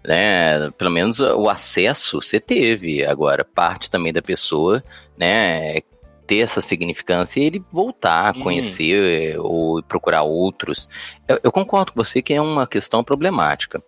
[0.08, 0.70] né?
[0.70, 3.04] Pelo menos o acesso você teve.
[3.04, 4.82] Agora, parte também da pessoa,
[5.18, 5.82] né?
[6.26, 10.88] Ter essa significância e ele voltar a conhecer ou procurar outros.
[11.28, 13.82] Eu, eu concordo com você que é uma questão problemática,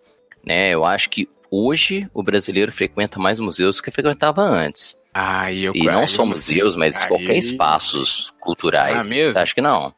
[0.45, 0.69] né?
[0.69, 4.95] Eu acho que hoje o brasileiro frequenta mais museus do que frequentava antes.
[5.11, 7.07] Ah, eu, e não só museus, mas aí...
[7.07, 9.07] qualquer espaços culturais.
[9.07, 9.33] Ah, mesmo?
[9.33, 9.91] Você acha que não?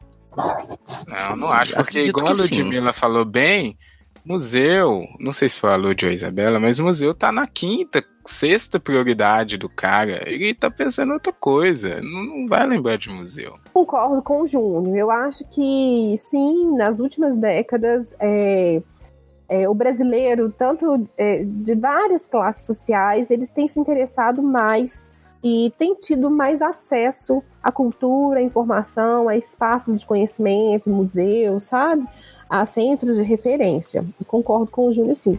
[1.06, 2.98] Não, não acho, porque Acredito igual a Ludmilla sim.
[2.98, 3.78] falou bem,
[4.24, 7.46] Museu, não sei se foi a Lúdia ou a Isabela, mas o museu tá na
[7.46, 10.26] quinta, sexta prioridade do cara.
[10.26, 12.00] Ele tá pensando em outra coisa.
[12.00, 13.54] Não, não vai lembrar de museu.
[13.74, 14.96] Concordo com o Júnior.
[14.96, 18.16] Eu acho que sim, nas últimas décadas.
[18.18, 18.82] É...
[19.46, 25.12] É, o brasileiro, tanto é, de várias classes sociais, ele tem se interessado mais
[25.44, 32.08] e tem tido mais acesso à cultura, à informação, a espaços de conhecimento, museus, sabe?
[32.60, 34.04] A centros de referência.
[34.28, 35.36] concordo com o Júnior, sim.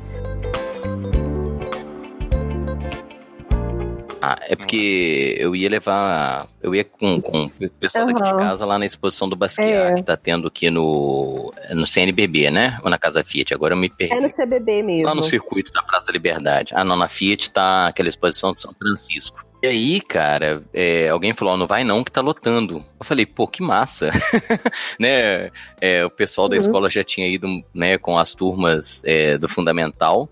[4.21, 6.47] Ah, é porque eu ia levar.
[6.61, 8.13] Eu ia com, com o pessoal uhum.
[8.13, 9.93] daqui de casa lá na exposição do Basquiat, é.
[9.93, 12.79] que tá tendo aqui no, no CNBB, né?
[12.83, 13.53] Ou na Casa Fiat.
[13.53, 14.15] Agora eu me perdi.
[14.15, 15.05] É no CBB mesmo.
[15.05, 16.73] Lá no circuito da Praça da Liberdade.
[16.75, 19.44] Ah, não, na Fiat tá aquela exposição de São Francisco.
[19.65, 22.85] E aí, cara, é, alguém falou, oh, não vai não, que tá lotando.
[22.99, 24.11] Eu falei, pô, que massa.
[24.99, 25.49] né?
[25.81, 26.61] É, o pessoal da uhum.
[26.61, 30.29] escola já tinha ido né, com as turmas é, do Fundamental.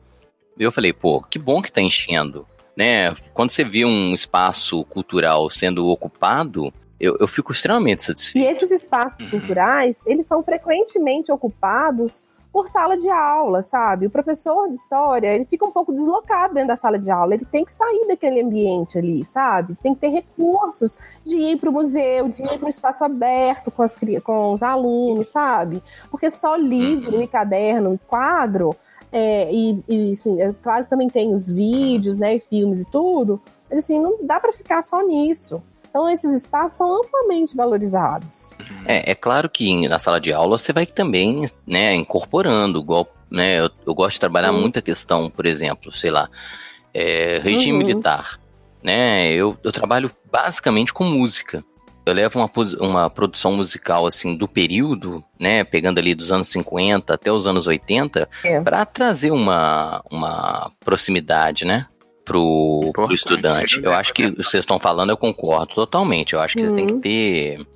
[0.55, 2.47] E eu falei, pô, que bom que tá enchendo.
[2.77, 3.15] Né?
[3.33, 8.45] Quando você vê um espaço cultural sendo ocupado, eu, eu fico extremamente satisfeito.
[8.45, 9.31] E esses espaços uhum.
[9.31, 14.05] culturais, eles são frequentemente ocupados por sala de aula, sabe?
[14.05, 17.45] O professor de história, ele fica um pouco deslocado dentro da sala de aula, ele
[17.45, 19.75] tem que sair daquele ambiente ali, sabe?
[19.81, 23.71] Tem que ter recursos de ir para o museu, de ir para o espaço aberto
[23.71, 25.81] com, as, com os alunos, sabe?
[26.11, 27.23] Porque só livro uhum.
[27.23, 28.75] e caderno e quadro,
[29.11, 32.85] é, e, e assim, é claro que também tem os vídeos, né, e filmes e
[32.85, 35.61] tudo, mas assim, não dá para ficar só nisso
[35.93, 38.49] Então, esses espaços são amplamente valorizados.
[38.83, 43.59] É, é claro que na sala de aula você vai também, né, incorporando, igual, né,
[43.59, 44.61] eu, eu gosto de trabalhar uhum.
[44.61, 46.27] muita questão, por exemplo, sei lá,
[46.91, 47.77] é, regime uhum.
[47.77, 48.39] militar,
[48.81, 51.63] né, eu, eu trabalho basicamente com música.
[52.07, 57.13] Eu levo uma, uma produção musical, assim, do período, né, pegando ali dos anos 50
[57.13, 58.59] até os anos 80, é.
[58.59, 61.85] para trazer uma, uma proximidade, né,
[62.25, 63.79] pro, pro estudante.
[63.83, 66.33] Eu acho que vocês estão falando, eu concordo totalmente.
[66.33, 66.75] Eu acho que uhum.
[66.75, 67.67] tem que ter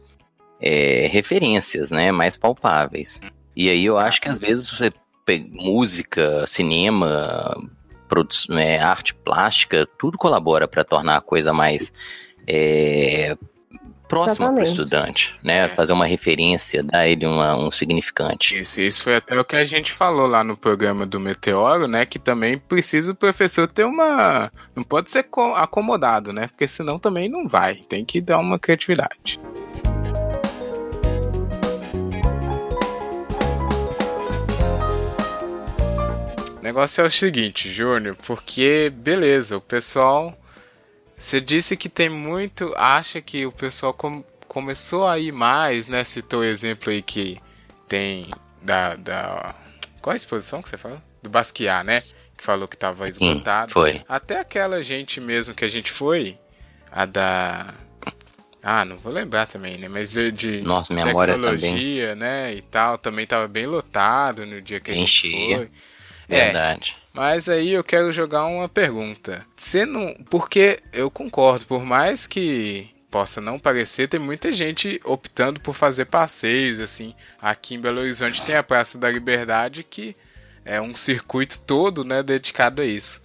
[0.60, 3.22] é, referências, né, mais palpáveis.
[3.56, 4.92] E aí eu acho que às vezes você
[5.52, 7.54] música, cinema,
[8.50, 11.92] né, arte plástica, tudo colabora para tornar a coisa mais
[12.48, 13.38] é,
[14.08, 15.66] próxima para o estudante, né?
[15.66, 15.68] É.
[15.70, 18.60] Fazer uma referência, dar ele uma, um significante.
[18.60, 22.06] Isso, isso foi até o que a gente falou lá no programa do Meteoro, né?
[22.06, 24.52] Que também precisa o professor ter uma.
[24.76, 26.48] Não pode ser acomodado, né?
[26.48, 27.76] Porque senão também não vai.
[27.76, 29.40] Tem que dar uma criatividade.
[36.60, 40.38] O negócio é o seguinte, Júnior, porque beleza, o pessoal
[41.18, 42.74] você disse que tem muito.
[42.78, 46.04] Acha que o pessoal com, começou a ir mais, né?
[46.04, 47.40] Citou o exemplo aí que
[47.88, 48.96] tem da.
[48.96, 49.56] da
[50.02, 51.02] qual a exposição que você falou?
[51.22, 52.02] Do Basquiat, né?
[52.38, 53.70] Que falou que estava esgotado.
[53.70, 54.02] Sim, foi.
[54.08, 56.38] Até aquela gente mesmo que a gente foi,
[56.92, 57.74] a da.
[58.62, 59.88] Ah, não vou lembrar também, né?
[59.88, 62.30] Mas de Nossa, memória tecnologia, também.
[62.30, 62.54] né?
[62.54, 65.70] E tal, também estava bem lotado no dia que a gente foi.
[66.30, 66.96] É, Verdade.
[67.02, 69.44] É, mas aí eu quero jogar uma pergunta.
[69.56, 70.14] Você não.
[70.30, 76.06] Porque eu concordo, por mais que possa não parecer, tem muita gente optando por fazer
[76.06, 77.16] passeios, assim.
[77.42, 80.16] Aqui em Belo Horizonte tem a Praça da Liberdade, que
[80.64, 83.24] é um circuito todo, né, dedicado a isso.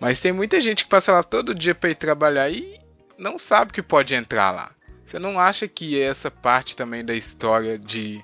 [0.00, 2.80] Mas tem muita gente que passa lá todo dia para ir trabalhar e
[3.16, 4.72] não sabe que pode entrar lá.
[5.06, 8.20] Você não acha que essa parte também da história de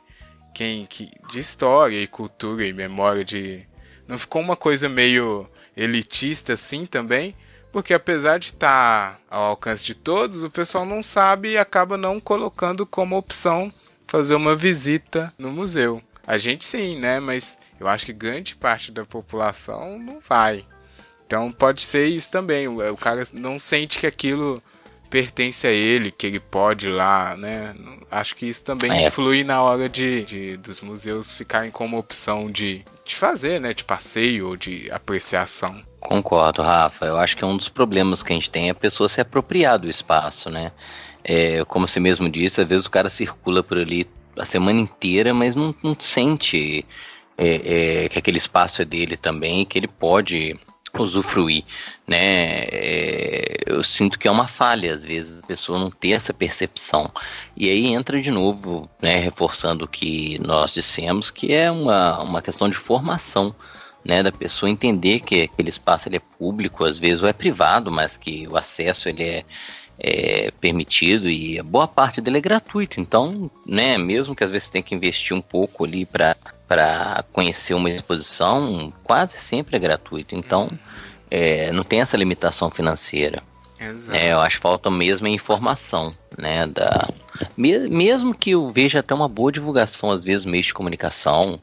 [0.53, 3.65] quem que de história e cultura e memória de
[4.07, 7.35] não ficou uma coisa meio elitista assim também?
[7.73, 11.97] Porque apesar de estar tá ao alcance de todos, o pessoal não sabe e acaba
[11.97, 13.73] não colocando como opção
[14.07, 16.01] fazer uma visita no museu.
[16.27, 17.19] A gente sim, né?
[17.19, 20.65] Mas eu acho que grande parte da população não vai.
[21.27, 22.69] Então pode ser isso também.
[22.69, 24.63] O cara não sente que aquilo
[25.15, 27.73] pertence a ele, que ele pode ir lá, né?
[28.11, 29.07] Acho que isso também é.
[29.07, 33.73] influi na hora de, de, dos museus ficarem como opção de, de fazer, né?
[33.73, 35.81] De passeio ou de apreciação.
[36.01, 37.07] Concordo, Rafa.
[37.07, 39.21] Eu acho que é um dos problemas que a gente tem é a pessoa se
[39.21, 40.73] apropriar do espaço, né?
[41.23, 45.33] É, como você mesmo disse, às vezes o cara circula por ali a semana inteira,
[45.33, 46.85] mas não, não sente
[47.39, 50.59] é, é, que aquele espaço é dele também, que ele pode
[51.03, 51.65] usufruir,
[52.07, 52.65] né?
[52.65, 57.11] É, eu sinto que é uma falha às vezes a pessoa não ter essa percepção
[57.57, 59.17] e aí entra de novo, né?
[59.17, 63.55] Reforçando o que nós dissemos que é uma, uma questão de formação,
[64.05, 64.23] né?
[64.23, 68.17] Da pessoa entender que aquele espaço ele é público, às vezes ou é privado, mas
[68.17, 69.45] que o acesso ele é
[69.99, 73.01] é, permitido e a boa parte dele é gratuito.
[73.01, 76.37] Então, né, mesmo que às vezes tenha que investir um pouco ali para
[76.75, 80.35] para conhecer uma exposição, quase sempre é gratuito.
[80.35, 80.69] Então,
[81.31, 83.45] é, não tem essa limitação financeira.
[84.13, 86.67] É, eu acho que falta mesmo a informação, né?
[86.67, 87.09] Da,
[87.57, 91.61] mesmo que eu veja até uma boa divulgação, às vezes, meios de comunicação,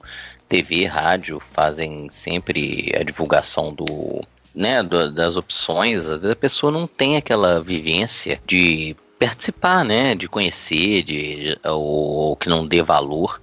[0.48, 6.72] TV, rádio, fazem sempre a divulgação do, né, do, das opções, às vezes a pessoa
[6.72, 12.82] não tem aquela vivência de participar, né, de conhecer, de, ou, ou que não dê
[12.82, 13.42] valor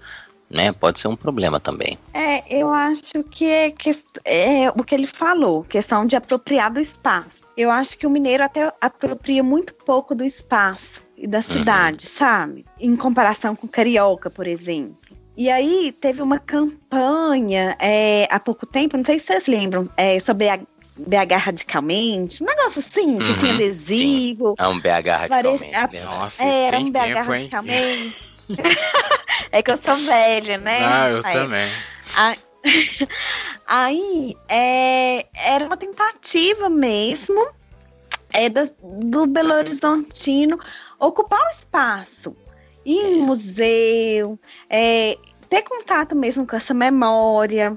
[0.50, 0.72] né?
[0.72, 1.98] Pode ser um problema também.
[2.12, 3.90] É, eu acho que é, que
[4.24, 7.42] é o que ele falou, questão de apropriar do espaço.
[7.56, 11.42] Eu acho que o mineiro até apropria muito pouco do espaço e da uhum.
[11.42, 12.12] cidade, uhum.
[12.12, 12.66] sabe?
[12.78, 14.96] Em comparação com o carioca, por exemplo.
[15.36, 20.18] E aí teve uma campanha é, há pouco tempo, não sei se vocês lembram, é,
[20.18, 20.58] sobre a
[20.98, 23.56] BH radicalmente, um negócio assim, que tinha uhum.
[23.56, 24.48] adesivo.
[24.48, 24.54] Sim.
[24.58, 25.72] É um BH radicalmente.
[25.72, 26.00] Vare...
[26.00, 28.37] Nossa, é, era um BH tempo, radicalmente.
[29.52, 30.78] é que eu sou velha, né?
[30.84, 31.32] Ah, eu Aí.
[31.32, 31.68] também.
[33.66, 37.48] Aí, é, era uma tentativa mesmo
[38.32, 40.58] é, do, do Belo Horizontino
[40.98, 42.36] ocupar um espaço.
[42.84, 44.38] Ir em museu,
[44.70, 45.18] é,
[45.48, 47.76] ter contato mesmo com essa memória.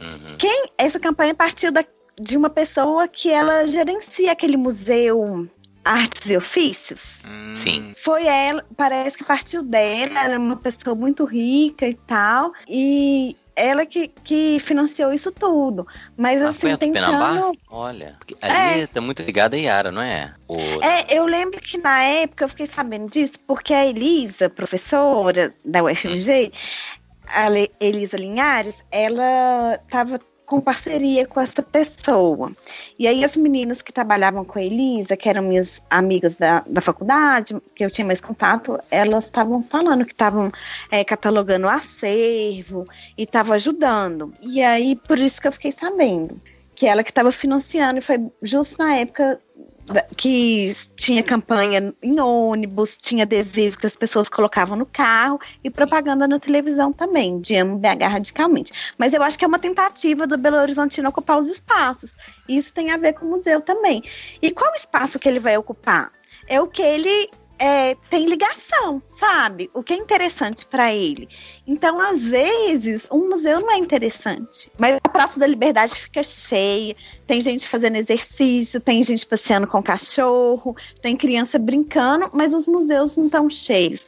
[0.00, 0.36] Uhum.
[0.38, 1.84] Quem, essa campanha partiu da,
[2.18, 5.46] de uma pessoa que ela gerencia aquele museu
[5.84, 7.00] artes e ofícios.
[7.24, 7.54] Hum.
[7.54, 7.92] Sim.
[7.96, 12.52] Foi ela, parece que partiu dela, era uma pessoa muito rica e tal.
[12.68, 15.86] E ela que, que financiou isso tudo.
[16.16, 17.52] Mas ah, assim, tentando.
[17.68, 18.86] Olha, ali é.
[18.86, 20.34] tá muito ligada a Yara, não é?
[20.48, 20.56] O...
[20.82, 25.82] É, eu lembro que na época eu fiquei sabendo disso, porque a Elisa, professora da
[25.82, 26.52] UFMG,
[27.26, 27.48] a
[27.80, 30.18] Elisa Linhares, ela estava
[30.50, 32.50] com parceria com essa pessoa.
[32.98, 36.80] E aí as meninas que trabalhavam com a Elisa, que eram minhas amigas da, da
[36.80, 40.50] faculdade, que eu tinha mais contato, elas estavam falando que estavam
[40.90, 42.84] é, catalogando o acervo
[43.16, 44.34] e estavam ajudando.
[44.42, 46.36] E aí, por isso que eu fiquei sabendo
[46.74, 49.40] que ela que estava financiando, e foi justo na época
[50.16, 56.28] que tinha campanha em ônibus, tinha adesivo que as pessoas colocavam no carro e propaganda
[56.28, 58.94] na televisão também, de MBH radicalmente.
[58.98, 62.12] Mas eu acho que é uma tentativa do Belo Horizontino ocupar os espaços.
[62.48, 64.02] Isso tem a ver com o museu também.
[64.40, 66.12] E qual espaço que ele vai ocupar?
[66.46, 67.30] É o que ele
[67.60, 69.70] é, tem ligação, sabe?
[69.74, 71.28] O que é interessante para ele.
[71.66, 76.96] Então, às vezes, um museu não é interessante, mas a Praça da Liberdade fica cheia,
[77.26, 83.14] tem gente fazendo exercício, tem gente passeando com cachorro, tem criança brincando, mas os museus
[83.18, 84.00] não estão cheios.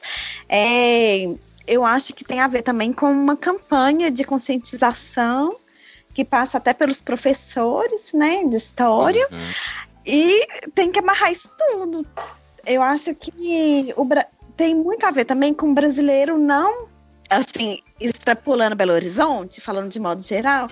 [0.49, 1.29] É,
[1.67, 5.57] eu acho que tem a ver também com uma campanha de conscientização
[6.15, 9.29] que passa até pelos professores, né, de história.
[9.31, 9.39] Uhum.
[10.07, 12.07] E tem que amarrar isso tudo
[12.67, 14.07] eu acho que o,
[14.57, 16.89] tem muito a ver também com o brasileiro não,
[17.29, 20.69] assim, extrapolando Belo Horizonte, falando de modo geral,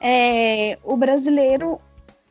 [0.00, 1.80] é, o brasileiro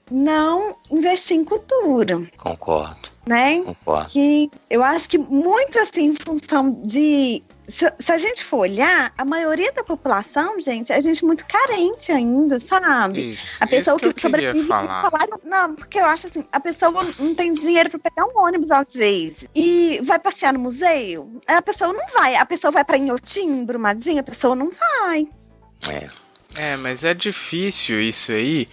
[0.10, 2.22] não investir em cultura.
[2.38, 3.10] Concordo.
[3.26, 3.62] Né?
[3.62, 4.10] Concordo.
[4.10, 9.14] Que eu acho que muito assim, em função de se, se, a gente for olhar,
[9.18, 13.32] a maioria da população, gente, é gente muito carente ainda, sabe?
[13.32, 15.02] Isso, a pessoa que, que sobrevive falar.
[15.02, 15.40] salário.
[15.44, 18.94] Não, porque eu acho assim, a pessoa não tem dinheiro para pegar um ônibus às
[18.94, 19.46] vezes.
[19.54, 22.36] E vai passear no museu, a pessoa não vai.
[22.36, 25.28] A pessoa vai para Inhotim, Brumadinho, a pessoa não vai.
[25.90, 26.10] É.
[26.56, 28.68] É, mas é difícil isso aí,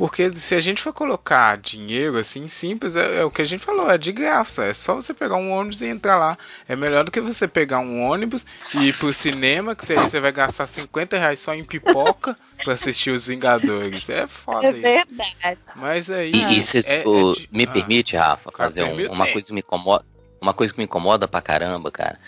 [0.00, 3.62] porque se a gente for colocar dinheiro assim, simples, é, é, o que a gente
[3.62, 4.64] falou, é de graça.
[4.64, 6.38] É só você pegar um ônibus e entrar lá.
[6.66, 10.18] É melhor do que você pegar um ônibus e ir pro cinema, que você, você
[10.18, 12.34] vai gastar 50 reais só em pipoca
[12.64, 14.08] pra assistir os Vingadores.
[14.08, 14.86] É foda é isso.
[14.86, 15.60] É verdade.
[15.76, 16.32] Mas aí.
[16.32, 17.48] E, e cês, é, o, é de...
[17.52, 20.06] me ah, permite, Rafa, fazer um, uma coisa que me incomoda.
[20.40, 22.18] Uma coisa que me incomoda pra caramba, cara.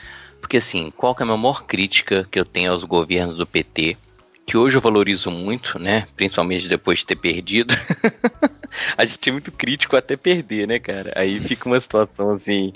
[0.42, 3.96] Porque assim, qual que é a maior crítica que eu tenho aos governos do PT?
[4.46, 6.06] Que hoje eu valorizo muito, né?
[6.16, 7.74] Principalmente depois de ter perdido.
[8.96, 11.12] a gente é muito crítico até perder, né, cara?
[11.16, 12.72] Aí fica uma situação assim,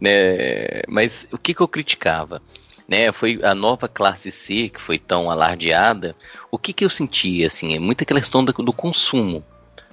[0.00, 0.82] né?
[0.88, 2.42] Mas o que, que eu criticava?
[2.86, 6.14] Né, foi a nova classe C que foi tão alardeada.
[6.50, 7.74] O que, que eu sentia assim?
[7.74, 9.42] É muita questão do, do consumo,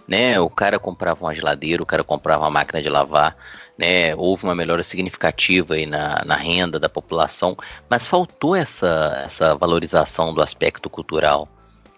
[0.06, 0.38] né?
[0.42, 3.38] O cara comprava uma geladeira, o cara comprava uma máquina de lavar,
[3.82, 4.16] né?
[4.16, 7.58] Houve uma melhora significativa aí na, na renda da população,
[7.90, 11.50] mas faltou essa, essa valorização do aspecto cultural.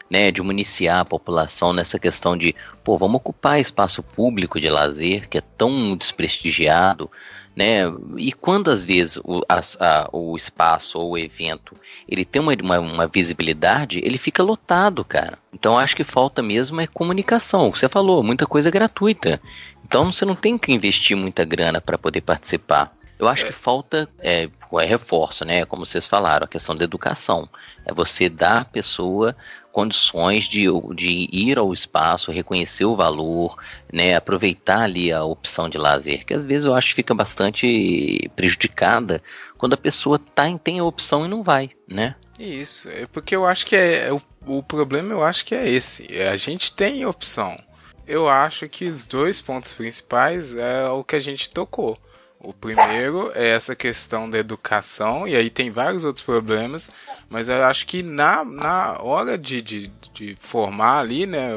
[0.10, 2.54] Né, de municiar a população nessa questão de,
[2.84, 7.10] pô, vamos ocupar espaço público de lazer que é tão desprestigiado,
[7.56, 7.84] né?
[8.18, 11.76] E quando às vezes o, a, a, o espaço ou o evento
[12.08, 15.38] ele tem uma, uma, uma, visibilidade, ele fica lotado, cara.
[15.52, 17.72] Então acho que falta mesmo é comunicação.
[17.72, 19.42] Você falou, muita coisa é gratuita.
[19.94, 22.92] Então você não tem que investir muita grana para poder participar.
[23.20, 25.66] Eu acho que falta é, é reforço, né?
[25.66, 27.48] Como vocês falaram, a questão da educação.
[27.86, 29.36] É você dar à pessoa
[29.72, 30.64] condições de,
[30.96, 33.56] de ir ao espaço, reconhecer o valor,
[33.92, 38.32] né, aproveitar ali a opção de lazer, que às vezes eu acho que fica bastante
[38.36, 39.22] prejudicada
[39.60, 42.16] quando a pessoa tá, tem a opção e não vai, né?
[42.40, 46.08] Isso, é porque eu acho que é, o, o problema eu acho que é esse,
[46.16, 47.60] é, a gente tem opção.
[48.08, 51.98] Eu acho que os dois pontos principais é o que a gente tocou.
[52.40, 56.92] O primeiro é essa questão da educação, e aí tem vários outros problemas,
[57.30, 61.52] mas eu acho que na, na hora de, de, de formar ali, né,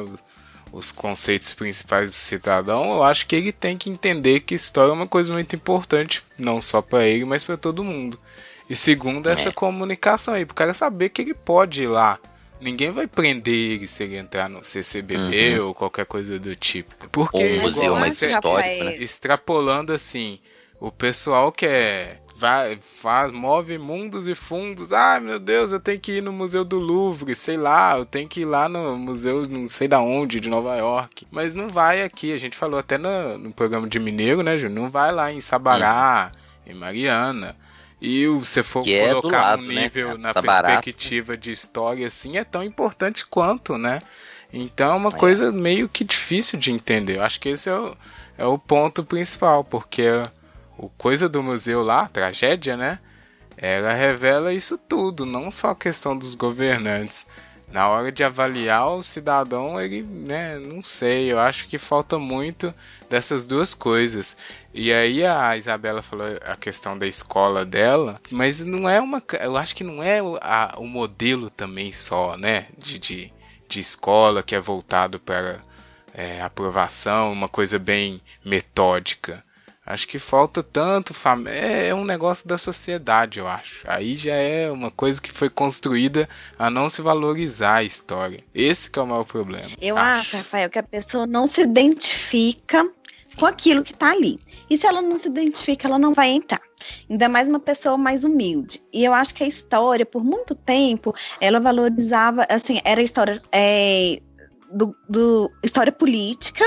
[0.72, 4.92] os conceitos principais do cidadão, eu acho que ele tem que entender que história é
[4.92, 8.16] uma coisa muito importante, não só para ele, mas para todo mundo.
[8.70, 9.52] E segundo, essa é.
[9.52, 12.18] comunicação aí, para o cara saber que ele pode ir lá.
[12.60, 15.68] Ninguém vai prender ele se ele entrar no CCBB uhum.
[15.68, 16.94] ou qualquer coisa do tipo.
[17.08, 18.96] Porque, ou um museu mais histórico, né?
[18.96, 20.38] Extrapolando assim,
[20.80, 24.92] o pessoal que é vai, faz, move mundos e fundos.
[24.92, 28.04] Ai, ah, meu Deus, eu tenho que ir no Museu do Louvre, sei lá, eu
[28.04, 31.26] tenho que ir lá no museu, não sei da onde, de Nova York.
[31.30, 34.82] Mas não vai aqui, a gente falou até no, no programa de Mineiro, né, Júnior?
[34.82, 36.32] Não vai lá em Sabará,
[36.66, 37.56] em Mariana.
[38.00, 40.18] E se for que é colocar é lado, um né, nível né?
[40.18, 41.42] na tá perspectiva barato.
[41.42, 44.02] de história, assim, é tão importante quanto, né?
[44.52, 45.12] Então é uma é.
[45.12, 47.16] coisa meio que difícil de entender.
[47.16, 47.96] Eu acho que esse é o,
[48.36, 50.04] é o ponto principal, porque
[50.76, 52.98] o coisa do museu lá, a tragédia, né?
[53.56, 57.26] Ela revela isso tudo, não só a questão dos governantes,
[57.76, 62.72] na hora de avaliar o cidadão, ele, né, não sei, eu acho que falta muito
[63.10, 64.34] dessas duas coisas.
[64.72, 69.58] E aí a Isabela falou a questão da escola dela, mas não é uma, eu
[69.58, 73.32] acho que não é a, o modelo também só, né, de, de,
[73.68, 75.60] de escola que é voltado para
[76.14, 79.44] é, aprovação, uma coisa bem metódica.
[79.86, 81.14] Acho que falta tanto.
[81.14, 81.44] Fam...
[81.46, 83.82] É, é um negócio da sociedade, eu acho.
[83.86, 86.28] Aí já é uma coisa que foi construída
[86.58, 88.42] a não se valorizar a história.
[88.52, 89.76] Esse que é o maior problema.
[89.80, 92.84] Eu acho, acho Rafael, que a pessoa não se identifica
[93.36, 94.40] com aquilo que está ali.
[94.68, 96.60] E se ela não se identifica, ela não vai entrar.
[97.08, 98.80] Ainda mais uma pessoa mais humilde.
[98.92, 103.40] E eu acho que a história, por muito tempo, ela valorizava, assim, era história.
[103.52, 104.20] É,
[104.70, 106.64] do, do, história política,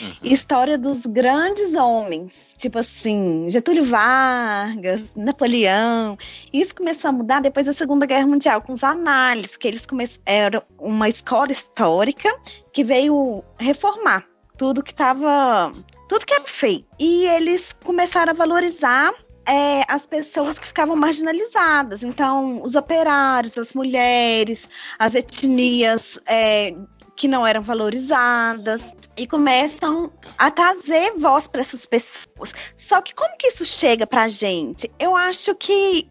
[0.00, 0.12] uhum.
[0.22, 6.16] história dos grandes homens, tipo assim, Getúlio Vargas, Napoleão.
[6.52, 10.62] Isso começou a mudar depois da Segunda Guerra Mundial, com os análises, que eles começaram
[10.78, 12.28] uma escola histórica
[12.72, 14.24] que veio reformar
[14.56, 15.72] tudo que estava.
[16.08, 16.86] tudo que era feito.
[16.98, 19.12] E eles começaram a valorizar
[19.46, 22.02] é, as pessoas que ficavam marginalizadas.
[22.02, 24.68] Então, os operários, as mulheres,
[24.98, 26.74] as etnias é,
[27.16, 28.82] que não eram valorizadas
[29.16, 32.52] e começam a trazer voz para essas pessoas.
[32.76, 34.90] Só que como que isso chega para a gente?
[34.98, 36.08] Eu acho que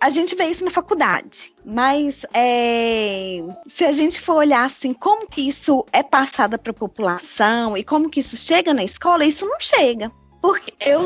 [0.00, 5.26] a gente vê isso na faculdade, mas é, se a gente for olhar assim, como
[5.28, 9.44] que isso é passado para a população e como que isso chega na escola, isso
[9.44, 10.10] não chega.
[10.40, 11.04] Porque eu,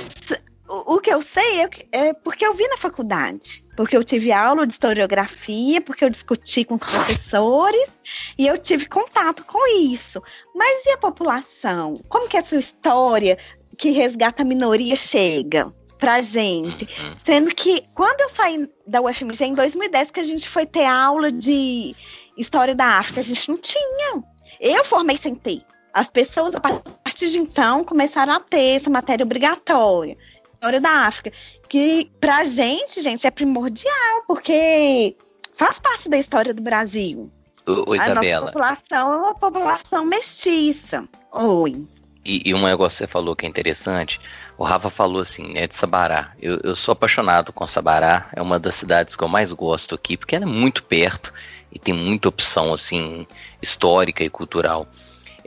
[0.69, 3.63] o, que eu sei é, é, porque eu vi na faculdade.
[3.77, 7.91] Porque eu tive aula de historiografia, porque eu discuti com os professores
[8.39, 10.23] e eu tive contato com isso.
[10.55, 12.01] Mas e a população?
[12.09, 13.39] Como que essa história
[13.77, 15.73] que resgata a minoria chega?
[15.99, 16.83] pra gente.
[16.83, 17.17] Uhum.
[17.25, 21.31] Sendo que quando eu saí da UFMG em 2010, que a gente foi ter aula
[21.31, 21.95] de
[22.37, 24.21] história da África, a gente não tinha.
[24.59, 25.63] Eu formei sem ter.
[25.95, 30.19] As pessoas, a partir de então, começaram a ter essa matéria obrigatória
[30.63, 31.33] história da África,
[31.69, 35.17] que pra gente, gente, é primordial, porque
[35.57, 37.33] faz parte da história do Brasil.
[37.67, 38.51] O, Isabela.
[38.51, 41.05] A nossa população é uma população mestiça.
[41.33, 41.87] Oi.
[42.25, 44.21] E, e, um negócio que você falou que é interessante,
[44.57, 46.33] o Rafa falou assim, né, de Sabará.
[46.41, 50.17] Eu, eu sou apaixonado com Sabará, é uma das cidades que eu mais gosto aqui,
[50.17, 51.33] porque ela é muito perto
[51.73, 53.27] e tem muita opção, assim,
[53.61, 54.87] histórica e cultural.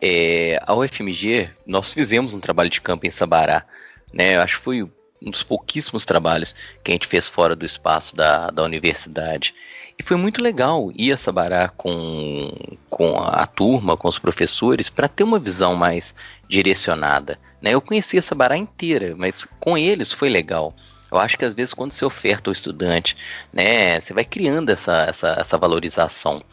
[0.01, 3.66] É, a UFMG, nós fizemos um trabalho de campo em Sabará,
[4.13, 4.84] né, eu acho que foi
[5.22, 6.53] um dos pouquíssimos trabalhos
[6.84, 9.55] que a gente fez fora do espaço da, da universidade.
[9.98, 12.52] E foi muito legal ir a Sabará com,
[12.89, 16.14] com a turma, com os professores, para ter uma visão mais
[16.50, 17.39] direcionada.
[17.62, 17.74] Né?
[17.74, 20.76] Eu conhecia Sabará inteira, mas com eles foi legal.
[21.12, 23.16] Eu acho que às vezes quando você oferta ao estudante,
[23.54, 26.43] né, você vai criando essa, essa, essa valorização.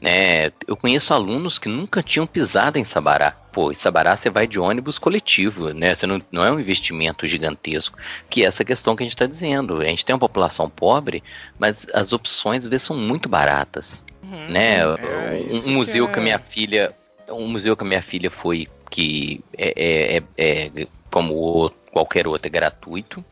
[0.00, 0.52] Né?
[0.66, 3.32] Eu conheço alunos que nunca tinham pisado em Sabará.
[3.52, 5.94] Pô, em Sabará você vai de ônibus coletivo, né?
[5.94, 7.98] Você não, não é um investimento gigantesco,
[8.30, 9.80] que é essa questão que a gente está dizendo.
[9.80, 11.22] A gente tem uma população pobre,
[11.58, 14.04] mas as opções às vezes são muito baratas.
[14.22, 14.78] Uhum, né?
[14.80, 16.14] É, um, um museu que, é...
[16.14, 16.94] que a minha filha.
[17.28, 22.46] Um museu que a minha filha foi que é, é, é, é como qualquer outro,
[22.46, 23.24] é gratuito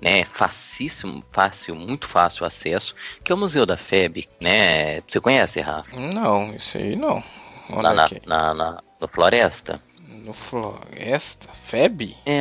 [0.00, 5.00] né, facíssimo, fácil, muito fácil acesso, que é o Museu da FEB, né?
[5.06, 5.94] Você conhece, Rafa?
[5.98, 7.22] Não, isso aí não.
[7.68, 9.80] Lá na, na, na, na, Floresta?
[10.08, 11.48] No Floresta?
[11.66, 12.16] FEB?
[12.24, 12.40] É,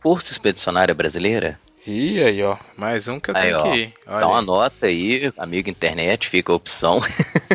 [0.00, 1.58] Força Expedicionária Brasileira.
[1.84, 3.94] E aí, ó, mais um que eu aí, tenho ó, que ir.
[4.06, 7.00] Olha então anota aí, amigo internet, fica a opção.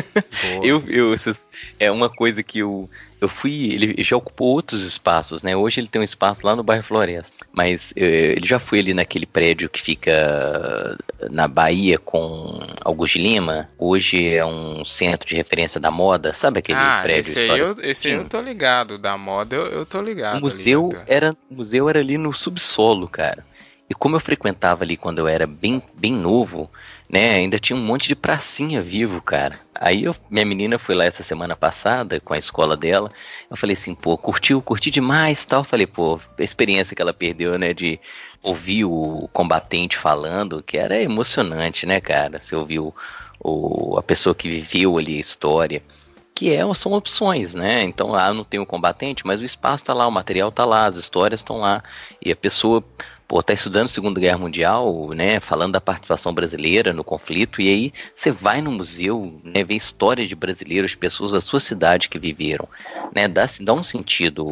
[0.62, 1.14] eu, eu,
[1.80, 2.90] é uma coisa que eu
[3.20, 5.56] eu fui, ele já ocupou outros espaços, né?
[5.56, 8.94] Hoje ele tem um espaço lá no bairro Floresta, mas eh, ele já foi ali
[8.94, 10.96] naquele prédio que fica
[11.30, 13.68] na Bahia com Augusto Lima.
[13.78, 17.30] Hoje é um centro de referência da moda, sabe aquele ah, prédio?
[17.30, 20.38] Esse aí, eu, esse aí eu tô ligado, da moda eu, eu tô ligado.
[20.38, 23.44] O museu ali, era, o museu era ali no subsolo, cara.
[23.90, 26.70] E como eu frequentava ali quando eu era bem, bem novo,
[27.08, 27.36] né?
[27.36, 29.58] Ainda tinha um monte de pracinha vivo, cara.
[29.74, 33.10] Aí eu, minha menina foi lá essa semana passada com a escola dela.
[33.50, 35.60] Eu falei assim, pô, curtiu, curti demais, tal.
[35.60, 37.98] Eu falei, pô, a experiência que ela perdeu, né, de
[38.42, 42.38] ouvir o combatente falando, que era emocionante, né, cara?
[42.38, 42.94] Você ouviu
[43.40, 45.82] o, a pessoa que viveu ali a história
[46.34, 47.82] que é, são opções, né?
[47.82, 50.86] Então, ah, não tem o combatente, mas o espaço está lá, o material está lá,
[50.86, 51.82] as histórias estão lá,
[52.24, 52.84] e a pessoa
[53.28, 57.92] pô, tá estudando Segunda Guerra Mundial, né, falando da participação brasileira no conflito, e aí
[58.14, 62.66] você vai no museu, né, vê histórias de brasileiros, pessoas da sua cidade que viveram,
[63.14, 64.46] né, dá, dá um sentido,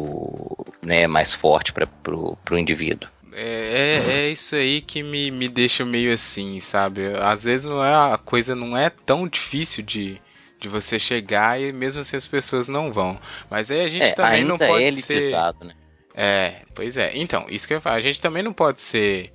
[0.85, 3.09] né, mais forte para pro, pro indivíduo.
[3.33, 7.03] É, é, é, isso aí que me, me deixa meio assim, sabe?
[7.21, 10.19] Às vezes não é, a coisa não é tão difícil de,
[10.59, 13.19] de você chegar e mesmo assim as pessoas não vão.
[13.47, 15.31] Mas aí a gente é, também não pode é ser.
[15.63, 15.75] Né?
[16.19, 17.11] É, pois é.
[17.13, 19.31] Então, isso que eu falo, a gente também não pode ser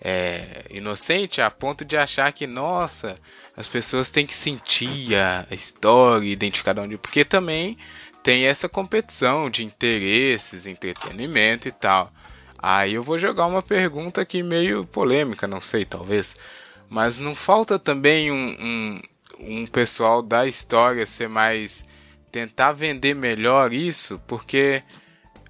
[0.00, 3.18] é, inocente a ponto de achar que, nossa,
[3.54, 6.96] as pessoas têm que sentir a história, identificar de onde.
[6.96, 7.76] Porque também
[8.22, 12.10] tem essa competição de interesses, entretenimento e tal.
[12.58, 16.34] Aí eu vou jogar uma pergunta aqui meio polêmica, não sei, talvez.
[16.88, 19.02] Mas não falta também um, um,
[19.38, 21.84] um pessoal da história ser mais.
[22.30, 24.82] tentar vender melhor isso, porque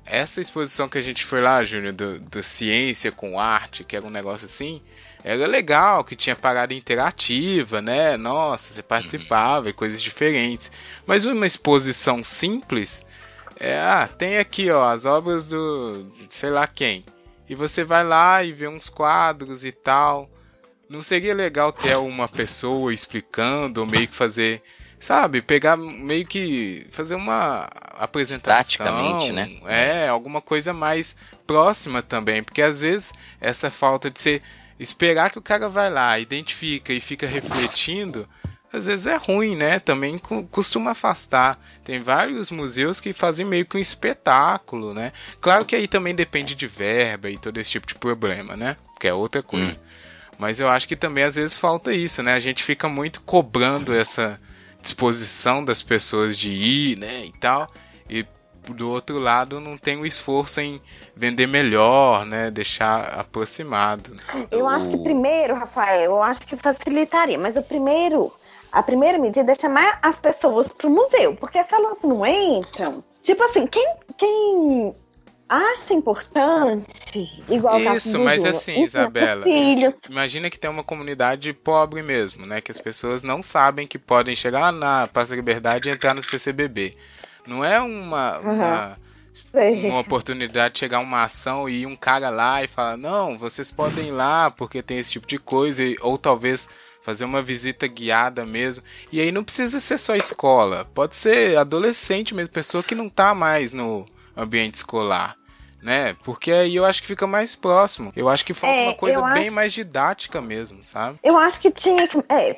[0.04, 4.10] essa exposição que a gente foi lá, Júnior, da ciência com arte, que era um
[4.10, 4.82] negócio assim,
[5.24, 8.16] era legal, que tinha parada interativa, né?
[8.16, 10.72] Nossa, você participava e coisas diferentes.
[11.06, 13.04] Mas uma exposição simples,
[13.58, 17.04] é, ah, tem aqui, ó, as obras do, sei lá quem.
[17.48, 20.28] E você vai lá e vê uns quadros e tal.
[20.88, 24.62] Não seria legal ter uma pessoa explicando, ou meio que fazer,
[25.02, 29.50] sabe, pegar meio que fazer uma apresentação, praticamente, né?
[29.66, 34.42] É, alguma coisa mais próxima também, porque às vezes essa falta de ser
[34.78, 38.28] esperar que o cara vai lá, identifica e fica refletindo,
[38.72, 39.80] às vezes é ruim, né?
[39.80, 40.18] Também
[40.50, 41.58] costuma afastar.
[41.84, 45.12] Tem vários museus que fazem meio que um espetáculo, né?
[45.40, 48.76] Claro que aí também depende de verba e todo esse tipo de problema, né?
[49.00, 49.78] Que é outra coisa.
[49.78, 49.82] Hum.
[50.38, 52.32] Mas eu acho que também às vezes falta isso, né?
[52.34, 54.40] A gente fica muito cobrando essa
[54.82, 57.68] disposição das pessoas de ir, né, e tal.
[58.10, 58.26] E
[58.68, 60.80] do outro lado não tem o esforço em
[61.16, 64.16] vender melhor, né, deixar aproximado.
[64.50, 68.32] Eu acho que primeiro, Rafael, eu acho que facilitaria, mas o primeiro,
[68.70, 73.02] a primeira medida é chamar as pessoas para o museu, porque se elas não entram,
[73.20, 74.94] tipo assim, quem, quem
[75.52, 79.94] acha importante, igual Isso, mas assim, Isabela, filho.
[80.08, 82.62] imagina que tem uma comunidade pobre mesmo, né?
[82.62, 86.96] Que as pessoas não sabem que podem chegar na Praça Liberdade e entrar no CCBB.
[87.46, 88.54] Não é uma, uhum.
[88.54, 88.98] uma,
[89.90, 93.70] uma, oportunidade de chegar uma ação e ir um cara lá e falar, não, vocês
[93.70, 96.66] podem ir lá porque tem esse tipo de coisa, ou talvez
[97.02, 98.82] fazer uma visita guiada mesmo.
[99.10, 103.34] E aí não precisa ser só escola, pode ser adolescente mesmo, pessoa que não tá
[103.34, 105.36] mais no ambiente escolar
[105.82, 106.16] né?
[106.24, 108.12] Porque aí eu acho que fica mais próximo.
[108.14, 109.52] Eu acho que falta é, uma coisa bem acho...
[109.52, 111.18] mais didática mesmo, sabe?
[111.22, 112.22] Eu acho que tinha que.
[112.28, 112.56] É,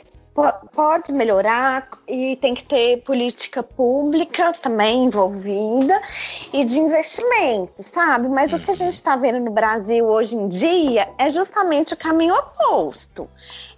[0.73, 6.01] pode melhorar e tem que ter política pública também envolvida
[6.53, 8.29] e de investimento, sabe?
[8.29, 11.97] Mas o que a gente está vendo no Brasil hoje em dia é justamente o
[11.97, 13.29] caminho oposto.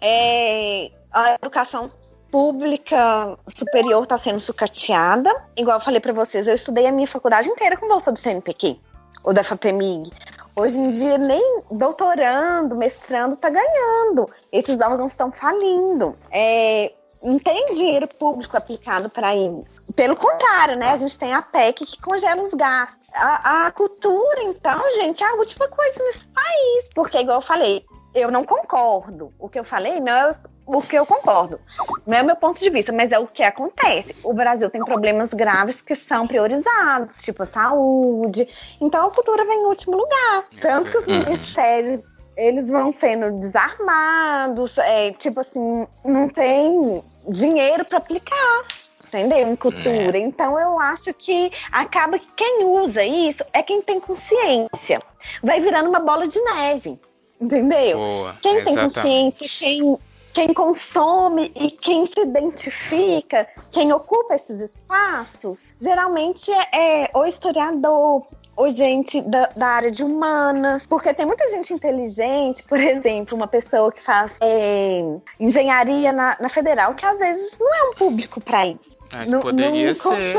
[0.01, 1.89] É, a educação
[2.31, 5.31] pública superior está sendo sucateada.
[5.57, 8.79] Igual eu falei para vocês, eu estudei a minha faculdade inteira com bolsa do CNPq
[9.25, 10.11] ou da FAPEMIG.
[10.59, 14.27] Hoje em dia, nem doutorando, mestrando está ganhando.
[14.51, 16.17] Esses órgãos estão falindo.
[16.31, 16.93] É,
[17.23, 19.79] não tem dinheiro público aplicado para eles.
[19.95, 20.93] Pelo contrário, né?
[20.93, 22.97] A gente tem a PEC que congela os gastos.
[23.13, 26.89] A, a cultura, então, gente, é a última coisa nesse país.
[26.95, 29.35] Porque, igual eu falei, eu não concordo.
[29.39, 30.37] O que eu falei não é
[30.67, 31.61] o que eu concordo.
[32.07, 34.15] Não é o meu ponto de vista, mas é o que acontece.
[34.25, 38.49] O Brasil tem problemas graves que são priorizados, tipo a saúde.
[38.81, 40.45] Então a cultura vem em último lugar.
[40.61, 41.19] Tanto que os uhum.
[41.21, 42.01] ministérios
[42.37, 48.65] eles vão sendo desarmados, é, tipo assim, não tem dinheiro para aplicar
[49.09, 49.49] entendeu?
[49.49, 50.19] Em cultura.
[50.19, 50.21] É.
[50.21, 55.01] Então eu acho que acaba que quem usa isso é quem tem consciência.
[55.43, 56.99] Vai virando uma bola de neve.
[57.41, 57.99] Entendeu?
[57.99, 58.95] Boa, quem exatamente.
[58.95, 59.99] tem consciência, quem
[60.37, 68.23] quem consome e quem se identifica, quem ocupa esses espaços, geralmente é, é o historiador,
[68.55, 73.49] ou gente da, da, área de humanas, porque tem muita gente inteligente, por exemplo, uma
[73.49, 75.01] pessoa que faz é,
[75.41, 78.96] engenharia na, na, federal, que às vezes não é um público para isso.
[79.13, 80.37] Mas não, poderia não ser.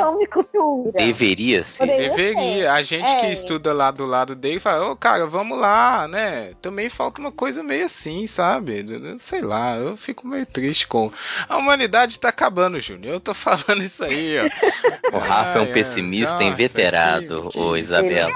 [0.94, 1.78] Deveria ser.
[1.78, 2.62] Poderia Deveria.
[2.64, 2.68] Ser.
[2.68, 3.20] A gente é.
[3.22, 6.54] que estuda lá do lado dele fala, ô oh, cara, vamos lá, né?
[6.62, 8.86] Também falta uma coisa meio assim, sabe?
[9.20, 11.12] Sei lá, eu fico meio triste com.
[11.48, 13.16] A humanidade tá acabando, Júnior.
[13.16, 15.16] Eu tô falando isso aí, ó.
[15.16, 16.48] O Rafa é um pessimista é.
[16.48, 18.32] inveterado, ô Isabela.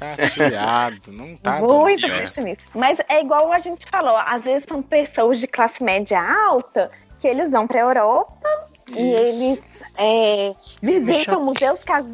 [0.00, 0.28] É.
[0.28, 2.64] Chateado, não tá Muito pessimista.
[2.74, 7.28] Mas é igual a gente falou, às vezes são pessoas de classe média alta que
[7.28, 8.98] eles vão pra Europa isso.
[8.98, 9.62] e eles
[9.96, 12.06] é, visitam museus que, às,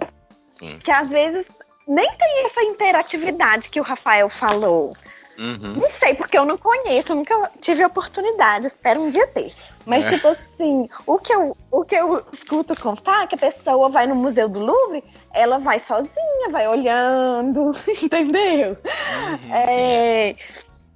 [0.82, 1.46] que às vezes
[1.86, 4.90] nem tem essa interatividade que o Rafael falou.
[5.38, 5.74] Uhum.
[5.76, 9.54] Não sei, porque eu não conheço, nunca tive oportunidade, espero um dia ter.
[9.86, 10.10] Mas, é.
[10.10, 14.06] tipo assim, o que, eu, o que eu escuto contar é que a pessoa vai
[14.06, 15.02] no Museu do Louvre,
[15.32, 17.70] ela vai sozinha, vai olhando,
[18.02, 18.76] entendeu?
[18.76, 19.54] Uhum.
[19.54, 20.36] É,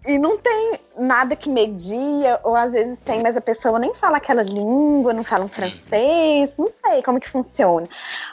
[0.06, 4.18] e não tem nada que media, ou às vezes tem, mas a pessoa nem fala
[4.18, 7.88] aquela língua, não fala um francês, não sei como que funciona.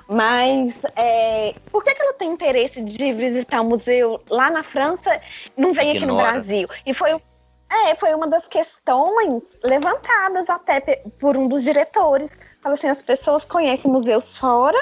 [0.07, 4.63] Mas é, por que, que ela tem interesse de visitar o um museu lá na
[4.63, 5.22] França
[5.55, 6.67] não vem aqui no Brasil?
[6.86, 7.19] E foi
[7.72, 10.82] é, foi uma das questões levantadas até
[11.22, 12.30] por um dos diretores.
[12.61, 14.78] Fala assim, as pessoas conhecem museus fora,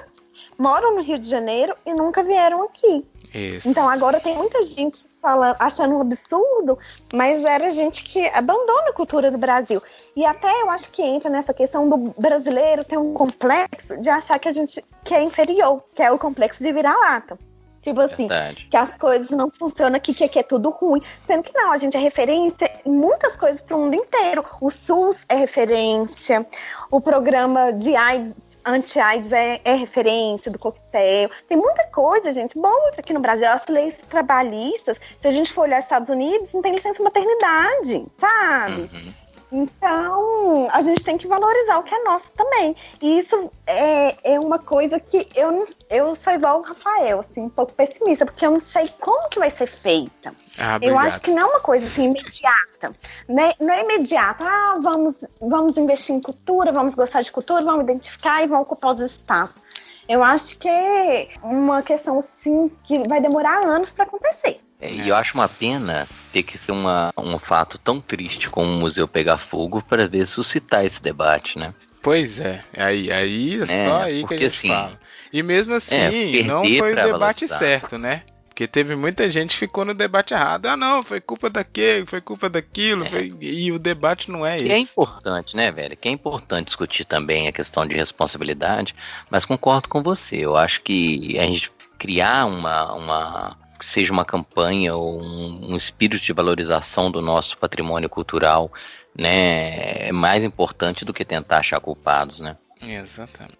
[0.57, 3.05] moram no Rio de Janeiro e nunca vieram aqui.
[3.33, 3.69] Isso.
[3.69, 6.77] Então agora tem muita gente falando, achando um absurdo,
[7.13, 9.81] mas era gente que abandona a cultura do Brasil.
[10.15, 14.39] E até eu acho que entra nessa questão do brasileiro ter um complexo de achar
[14.39, 17.37] que a gente que é inferior, que é o complexo de virar-lata.
[17.81, 18.67] Tipo assim, Verdade.
[18.69, 21.01] que as coisas não funcionam aqui, que aqui é tudo ruim.
[21.25, 24.43] Sendo que não, a gente é referência em muitas coisas para o mundo inteiro.
[24.61, 26.45] O SUS é referência,
[26.91, 31.29] o programa de AIDS anti-AIDS é, é, referência do coquetel.
[31.47, 33.47] Tem muita coisa, gente, boa aqui no Brasil.
[33.47, 38.81] As leis trabalhistas, se a gente for olhar Estados Unidos, não tem licença maternidade, sabe?
[38.81, 39.13] Uhum.
[39.51, 42.75] Então, a gente tem que valorizar o que é nosso também.
[43.01, 47.49] E isso é, é uma coisa que eu, eu sou igual o Rafael, assim, um
[47.49, 50.33] pouco pessimista, porque eu não sei como que vai ser feita.
[50.57, 52.95] Ah, eu acho que não é uma coisa assim imediata.
[53.27, 54.45] Não é, não é imediata.
[54.47, 58.93] Ah, vamos, vamos investir em cultura, vamos gostar de cultura, vamos identificar e vamos ocupar
[58.93, 59.59] os espaços.
[60.07, 64.59] Eu acho que é uma questão, assim, que vai demorar anos para acontecer.
[64.79, 68.69] É, e eu acho uma pena ter que ser uma, um fato tão triste como
[68.71, 71.73] o museu pegar fogo para ver suscitar esse debate, né?
[72.01, 74.99] Pois é, aí, aí é, é só aí que a gente assim, fala.
[75.33, 77.59] E mesmo assim, é, não foi o debate valorizar.
[77.59, 78.23] certo, né?
[78.47, 80.65] Porque teve muita gente que ficou no debate errado.
[80.65, 83.05] Ah, não, foi culpa daquele, foi culpa daquilo.
[83.05, 83.09] É.
[83.09, 83.33] Foi...
[83.39, 84.73] E o debate não é que isso.
[84.73, 85.95] é importante, né, velho?
[85.95, 88.93] Que é importante discutir também a questão de responsabilidade,
[89.29, 90.37] mas concordo com você.
[90.37, 96.23] Eu acho que a gente criar uma, uma seja uma campanha ou um, um espírito
[96.23, 98.71] de valorização do nosso patrimônio cultural,
[99.17, 102.57] né, é mais importante do que tentar achar culpados, né?
[102.81, 103.57] Exatamente.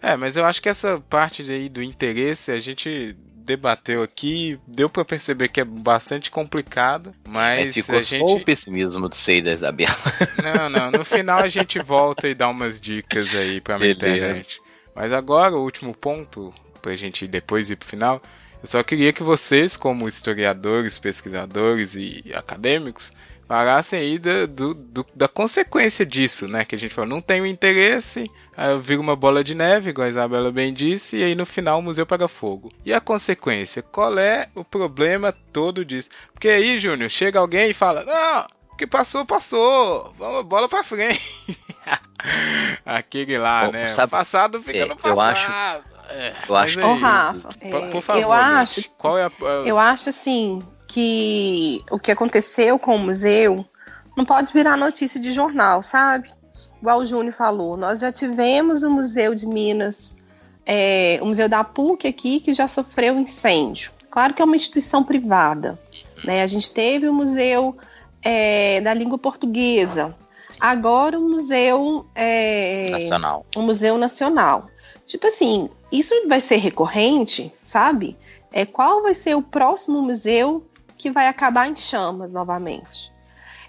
[0.00, 4.88] É, mas eu acho que essa parte aí do interesse a gente debateu aqui, deu
[4.88, 8.18] para perceber que é bastante complicado, mas, mas ficou a gente...
[8.18, 9.94] só o pessimismo do Sei da Isabela.
[10.42, 14.60] Não, não, no final a gente volta e dá umas dicas aí pra minha internet.
[14.94, 18.20] Mas agora o último ponto, pra gente depois ir pro final,
[18.62, 23.12] eu só queria que vocês, como historiadores, pesquisadores e acadêmicos,
[23.52, 26.64] falassem aí da, do, do, da consequência disso, né?
[26.64, 30.06] Que a gente falou, não tem o interesse, aí vira uma bola de neve, igual
[30.06, 32.70] a Isabela bem disse, e aí no final o museu pega fogo.
[32.84, 33.82] E a consequência?
[33.82, 36.08] Qual é o problema todo disso?
[36.32, 40.84] Porque aí, Júnior, chega alguém e fala, não, o que passou, passou, vamos, bola pra
[40.84, 41.20] frente.
[42.86, 43.88] Aquele lá, Bom, né?
[43.88, 45.14] Sabe, o passado fica é, no passado.
[45.14, 46.84] Eu acho, é, eu acho que...
[46.84, 49.30] Ô, Rafa, por, por favor, eu acho, qual é a...
[49.66, 53.64] eu acho assim que o que aconteceu com o museu
[54.16, 56.30] não pode virar notícia de jornal, sabe?
[56.80, 60.14] Igual o Júnior falou, nós já tivemos o Museu de Minas,
[60.66, 63.92] é, o Museu da PUC aqui, que já sofreu incêndio.
[64.10, 65.78] Claro que é uma instituição privada.
[66.24, 66.42] Né?
[66.42, 67.76] A gente teve o Museu
[68.20, 70.14] é, da Língua Portuguesa.
[70.60, 73.46] Agora o Museu é, Nacional.
[73.56, 74.66] O Museu Nacional.
[75.06, 78.16] Tipo assim, isso vai ser recorrente, sabe?
[78.50, 80.66] É, qual vai ser o próximo museu
[80.96, 83.12] que vai acabar em chamas novamente?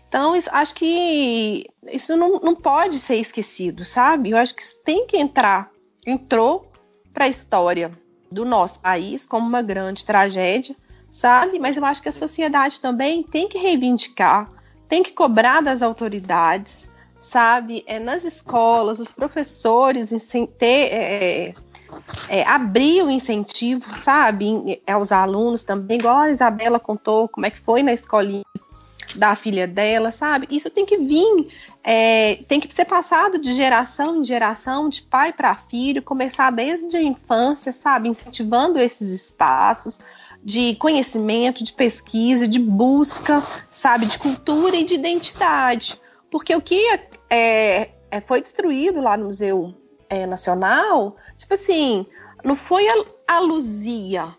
[0.08, 4.30] Então, isso, acho que isso não, não pode ser esquecido, sabe?
[4.30, 5.72] Eu acho que isso tem que entrar,
[6.06, 6.72] entrou
[7.14, 7.92] para a história
[8.32, 10.76] do nosso país como uma grande tragédia,
[11.10, 11.60] sabe?
[11.60, 14.52] Mas eu acho que a sociedade também tem que reivindicar,
[14.88, 17.84] tem que cobrar das autoridades, sabe?
[17.88, 20.12] É, nas escolas, os professores
[20.60, 21.54] ter, é,
[22.28, 24.82] é, abrir o incentivo, sabe?
[24.88, 28.44] Aos alunos também, igual a Isabela contou como é que foi na escolinha
[29.16, 30.48] da filha dela, sabe?
[30.50, 31.48] Isso tem que vir,
[31.84, 36.98] é, tem que ser passado de geração em geração, de pai para filho, começar desde
[36.98, 38.10] a infância, sabe?
[38.10, 40.00] Incentivando esses espaços
[40.44, 44.06] de conhecimento, de pesquisa, de busca, sabe?
[44.06, 46.00] De cultura e de identidade.
[46.30, 46.80] Porque o que
[47.30, 49.74] é, é, foi destruído lá no Museu
[50.14, 52.06] é, Nacional, tipo assim,
[52.44, 54.36] não foi a, a Luzia,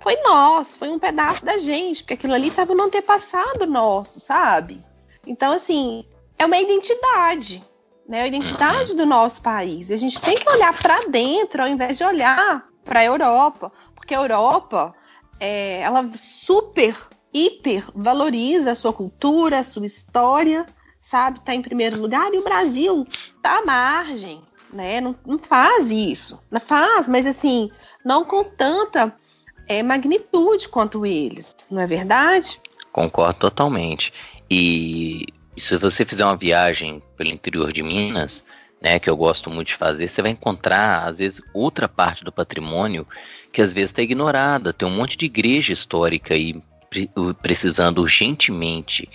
[0.00, 4.82] foi nós, foi um pedaço da gente, porque aquilo ali estava no antepassado nosso, sabe?
[5.26, 6.04] Então, assim,
[6.38, 7.64] é uma identidade,
[8.08, 8.22] né?
[8.22, 9.90] A identidade do nosso país.
[9.90, 13.72] E a gente tem que olhar para dentro ao invés de olhar para a Europa,
[13.94, 14.94] porque a Europa,
[15.40, 16.96] é, ela super,
[17.34, 20.64] hiper valoriza a sua cultura, a sua história,
[21.00, 21.40] sabe?
[21.40, 23.06] Tá em primeiro lugar e o Brasil
[23.42, 24.42] tá à margem,
[24.72, 25.00] né?
[25.00, 26.40] Não, não faz isso.
[26.66, 27.70] Faz, mas assim,
[28.04, 29.14] não com tanta
[29.66, 32.60] é, magnitude quanto eles, não é verdade?
[32.92, 34.12] Concordo totalmente.
[34.50, 38.44] E se você fizer uma viagem pelo interior de Minas,
[38.80, 42.32] né, que eu gosto muito de fazer, você vai encontrar, às vezes, outra parte do
[42.32, 43.06] patrimônio
[43.52, 44.72] que às vezes está ignorada.
[44.72, 46.62] Tem um monte de igreja histórica aí
[47.42, 49.08] precisando urgentemente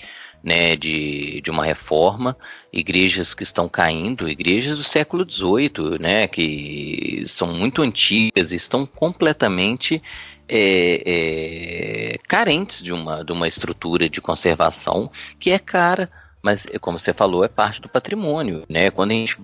[0.44, 2.38] né, de, de uma reforma,
[2.72, 8.86] igrejas que estão caindo, igrejas do século XVIII, né, que são muito antigas e estão
[8.86, 10.04] completamente
[10.50, 16.10] é, é, carentes de uma, de uma estrutura de conservação que é cara,
[16.42, 18.92] mas como você falou, é parte do patrimônio, né?
[18.92, 19.38] Quando a gente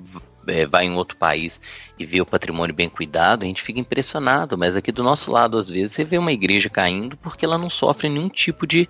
[0.48, 1.62] é, vai em outro país
[1.98, 5.58] e vê o patrimônio bem cuidado, a gente fica impressionado, mas aqui do nosso lado,
[5.58, 8.90] às vezes, você vê uma igreja caindo porque ela não sofre nenhum tipo de,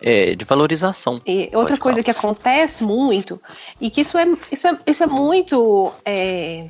[0.00, 1.20] é, de valorização.
[1.26, 2.04] E outra coisa falar.
[2.04, 3.40] que acontece muito,
[3.80, 6.68] e que isso é, isso é, isso é muito é,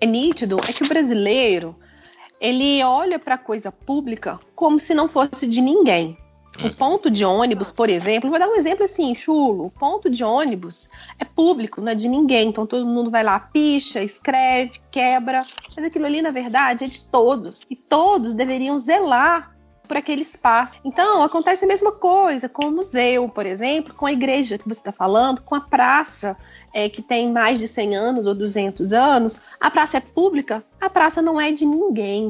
[0.00, 1.76] é nítido, é que o brasileiro
[2.40, 6.18] ele olha para a coisa pública como se não fosse de ninguém.
[6.60, 6.74] O uhum.
[6.74, 9.66] ponto de ônibus, por exemplo, vou dar um exemplo assim, chulo.
[9.66, 12.48] O ponto de ônibus é público, não é de ninguém.
[12.48, 15.42] Então todo mundo vai lá, picha, escreve, quebra.
[15.74, 17.64] Mas aquilo ali, na verdade, é de todos.
[17.70, 19.51] E todos deveriam zelar
[19.92, 20.76] por aquele espaço.
[20.82, 24.80] Então, acontece a mesma coisa com o museu, por exemplo, com a igreja que você
[24.80, 26.34] está falando, com a praça
[26.72, 29.36] é, que tem mais de 100 anos ou 200 anos.
[29.60, 32.28] A praça é pública, a praça não é de ninguém,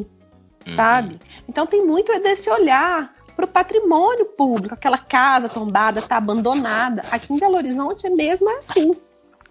[0.67, 0.73] uhum.
[0.73, 1.21] sabe?
[1.49, 4.75] Então, tem muito desse olhar para o patrimônio público.
[4.75, 7.05] Aquela casa tombada está abandonada.
[7.13, 8.91] Aqui em Belo Horizonte é mesmo assim.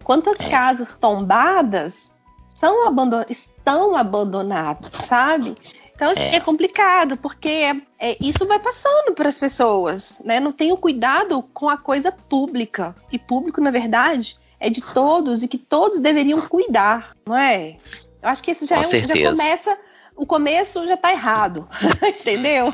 [0.03, 0.49] Quantas é.
[0.49, 2.13] casas tombadas
[2.49, 5.55] são abandon estão abandonadas, sabe?
[6.01, 6.37] Então, assim, é.
[6.37, 10.39] é complicado, porque é, é, isso vai passando para as pessoas, né?
[10.39, 12.95] Não tem o cuidado com a coisa pública.
[13.11, 17.77] E público, na verdade, é de todos e que todos deveriam cuidar, não é?
[18.19, 19.77] Eu acho que isso já, é, já começa
[20.21, 21.67] o começo já está errado,
[22.05, 22.71] entendeu?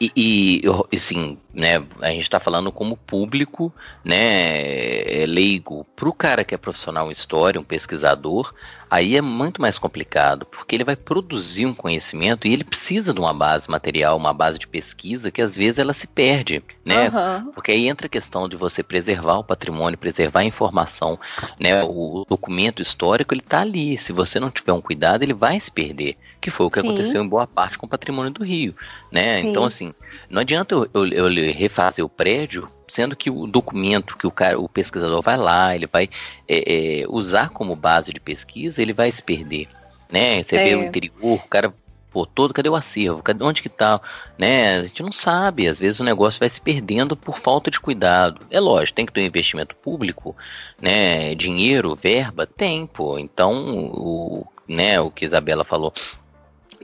[0.00, 3.70] E, e, assim, né, a gente está falando como público,
[4.02, 8.54] né, é leigo, para o cara que é profissional em história, um pesquisador,
[8.90, 13.20] aí é muito mais complicado, porque ele vai produzir um conhecimento e ele precisa de
[13.20, 17.10] uma base material, uma base de pesquisa que às vezes ela se perde, né?
[17.10, 17.52] Uhum.
[17.52, 21.20] Porque aí entra a questão de você preservar o patrimônio, preservar a informação,
[21.60, 21.84] né?
[21.84, 23.98] O documento histórico ele está ali.
[23.98, 26.88] Se você não tiver um cuidado, ele vai se perder que foi o que Sim.
[26.88, 28.74] aconteceu em boa parte com o patrimônio do Rio,
[29.12, 29.38] né?
[29.38, 29.48] Sim.
[29.48, 29.94] Então, assim,
[30.28, 34.58] não adianta eu, eu, eu, refazer o prédio, sendo que o documento que o cara,
[34.58, 36.10] o pesquisador vai lá, ele vai
[36.48, 39.68] é, é, usar como base de pesquisa, ele vai se perder,
[40.10, 40.42] né?
[40.42, 40.64] Você é.
[40.64, 41.72] vê o interior, o cara
[42.10, 43.22] pô, todo, cadê o acervo?
[43.22, 44.00] Cadê, onde que tá?
[44.36, 44.80] Né?
[44.80, 48.44] A gente não sabe, às vezes o negócio vai se perdendo por falta de cuidado.
[48.50, 50.36] É lógico, tem que ter um investimento público,
[50.80, 51.34] né?
[51.36, 53.18] Dinheiro, verba, tempo.
[53.18, 55.92] Então, o, né, o que Isabela falou,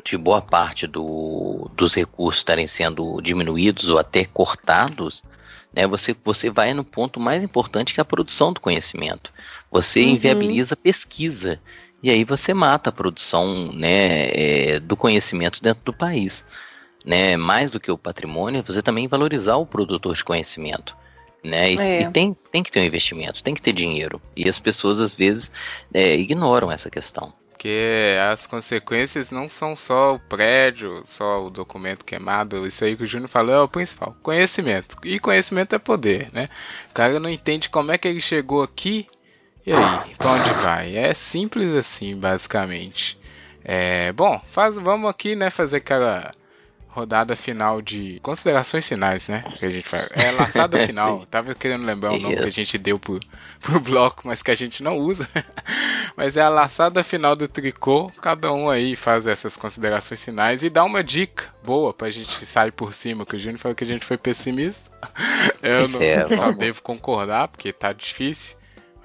[0.08, 5.22] de boa parte do, dos recursos estarem sendo diminuídos ou até cortados,
[5.72, 9.30] né, você, você vai no ponto mais importante que é a produção do conhecimento.
[9.70, 10.10] Você uhum.
[10.10, 11.60] inviabiliza a pesquisa.
[12.02, 16.42] E aí você mata a produção né, é, do conhecimento dentro do país.
[17.04, 17.36] Né?
[17.36, 20.96] Mais do que o patrimônio, você também valorizar o produtor de conhecimento.
[21.44, 21.72] Né?
[21.72, 22.02] E, é.
[22.02, 24.22] e, tem, tem que ter um investimento, tem que ter dinheiro.
[24.34, 25.50] E as pessoas, às vezes,
[25.92, 27.32] é, ignoram essa questão.
[27.58, 32.64] Porque as consequências não são só o prédio, só o documento queimado.
[32.64, 34.16] Isso aí que o Júnior falou é o principal.
[34.22, 34.96] Conhecimento.
[35.02, 36.48] E conhecimento é poder, né?
[36.88, 39.08] O cara não entende como é que ele chegou aqui.
[39.66, 40.96] E aí, pra onde vai?
[40.96, 43.18] É simples assim, basicamente.
[43.64, 46.30] É, bom, faz, vamos aqui, né, fazer aquela
[46.88, 49.44] rodada final de considerações finais, né?
[49.54, 50.08] Que a gente faz.
[50.12, 51.24] É laçada final.
[51.26, 53.20] Tava querendo lembrar o nome que a gente deu pro,
[53.60, 55.28] pro bloco, mas que a gente não usa.
[56.16, 58.10] mas é a laçada final do tricô.
[58.20, 62.72] Cada um aí faz essas considerações finais e dá uma dica boa pra gente sair
[62.72, 63.24] por cima.
[63.24, 64.90] Que o Júnior falou que a gente foi pessimista.
[65.62, 68.57] Eu não, é, só devo concordar, porque tá difícil.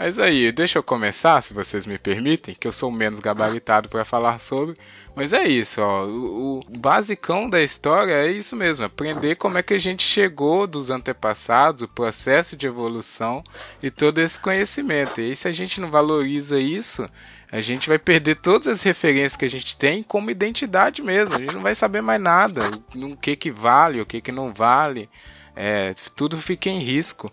[0.05, 4.03] Mas aí, deixa eu começar, se vocês me permitem, que eu sou menos gabaritado para
[4.03, 4.75] falar sobre.
[5.15, 6.05] Mas é isso, ó.
[6.05, 10.89] O, basicão da história é isso mesmo, aprender como é que a gente chegou dos
[10.89, 13.41] antepassados, o processo de evolução
[13.81, 15.21] e todo esse conhecimento.
[15.21, 17.09] E aí, se a gente não valoriza isso,
[17.49, 21.35] a gente vai perder todas as referências que a gente tem como identidade mesmo.
[21.35, 24.53] A gente não vai saber mais nada, o que que vale, o que que não
[24.53, 25.09] vale.
[25.55, 27.31] É, tudo fica em risco.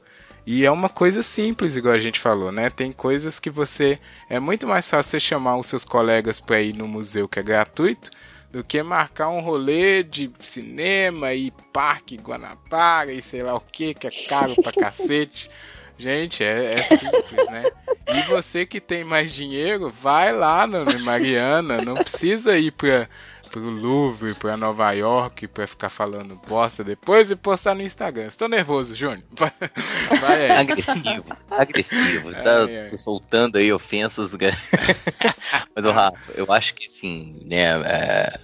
[0.52, 2.68] E é uma coisa simples, igual a gente falou, né?
[2.70, 4.00] Tem coisas que você.
[4.28, 7.42] É muito mais fácil você chamar os seus colegas para ir no museu que é
[7.42, 8.10] gratuito
[8.50, 13.94] do que marcar um rolê de cinema e parque Guanabara e sei lá o que,
[13.94, 15.48] que é caro pra cacete.
[15.96, 17.70] Gente, é, é, simples, né?
[18.08, 23.08] E você que tem mais dinheiro, vai lá no Mariana, não precisa ir pra,
[23.50, 28.26] pro Louvre, pra Nova York, pra ficar falando bosta depois e postar no Instagram.
[28.26, 29.24] Estou nervoso, Júnior.
[30.20, 30.50] Vai aí.
[30.50, 32.30] Agressivo, agressivo.
[32.40, 32.90] Tá ai, ai.
[32.90, 34.32] soltando aí ofensas.
[35.74, 37.80] Mas, Rafa, eu acho que assim, né?
[37.82, 38.40] É...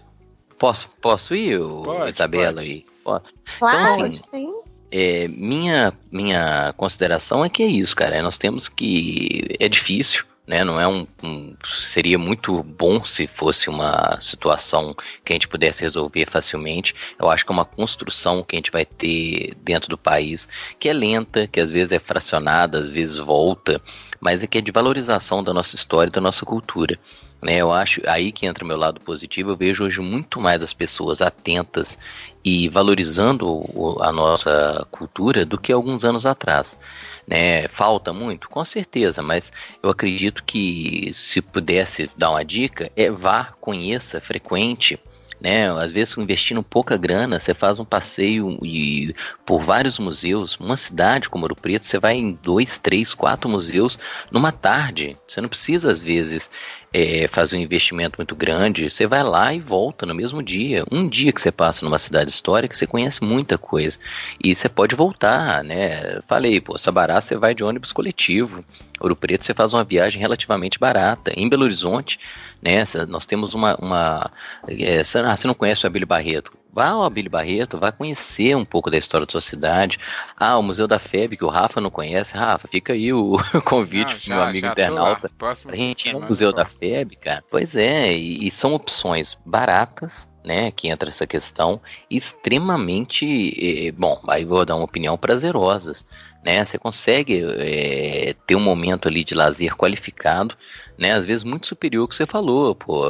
[0.58, 2.54] Posso, posso ir, pode, Isabela?
[2.54, 2.66] Pode.
[2.66, 2.86] Aí?
[3.04, 3.24] Posso?
[3.58, 4.54] Claro, então, assim, sim.
[4.90, 8.22] É, minha, minha consideração é que é isso, cara.
[8.22, 9.56] Nós temos que.
[9.60, 10.62] É difícil, né?
[10.62, 14.94] Não é um, um, seria muito bom se fosse uma situação
[15.24, 16.94] que a gente pudesse resolver facilmente.
[17.18, 20.88] Eu acho que é uma construção que a gente vai ter dentro do país que
[20.88, 23.80] é lenta, que às vezes é fracionada, às vezes volta,
[24.20, 26.98] mas é que é de valorização da nossa história, da nossa cultura.
[27.42, 29.50] Né, eu acho aí que entra o meu lado positivo.
[29.50, 31.98] Eu vejo hoje muito mais as pessoas atentas
[32.42, 33.62] e valorizando
[34.00, 36.78] a nossa cultura do que alguns anos atrás.
[37.26, 37.66] Né?
[37.68, 38.48] Falta muito?
[38.48, 39.52] Com certeza, mas
[39.82, 44.98] eu acredito que se pudesse dar uma dica, é vá, conheça, frequente.
[45.40, 45.70] Né?
[45.70, 49.14] Às vezes, investindo pouca grana, você faz um passeio e,
[49.44, 50.56] por vários museus.
[50.56, 53.98] Uma cidade como Ouro Preto, você vai em dois, três, quatro museus
[54.30, 55.16] numa tarde.
[55.26, 56.50] Você não precisa, às vezes,
[56.96, 60.82] é, fazer um investimento muito grande, você vai lá e volta no mesmo dia.
[60.90, 63.98] Um dia que você passa numa cidade histórica, você conhece muita coisa.
[64.42, 66.22] E você pode voltar, né?
[66.26, 68.64] Falei, pô, Sabará você vai de ônibus coletivo.
[68.98, 71.32] Ouro Preto você faz uma viagem relativamente barata.
[71.36, 72.18] Em Belo Horizonte,
[72.62, 72.84] né?
[73.08, 73.76] Nós temos uma.
[73.76, 74.30] uma
[74.66, 76.50] é, ah, você não conhece o Abílio Barreto?
[76.76, 79.98] Vá ao Abílio Barreto, vá conhecer um pouco da história da sua cidade.
[80.36, 82.36] Ah, o Museu da FEB, que o Rafa não conhece.
[82.36, 85.30] Rafa, fica aí o convite não, já, pro meu amigo internauta.
[85.38, 87.42] Pra gente ir no Museu da FEB, cara.
[87.50, 94.20] Pois é, e, e são opções baratas, né, que entra essa questão, extremamente, eh, bom,
[94.28, 96.04] aí vou dar uma opinião prazerosas,
[96.46, 100.56] né, você consegue eh, ter um momento ali de lazer qualificado,
[100.96, 103.04] né, às vezes muito superior ao que você falou, pô,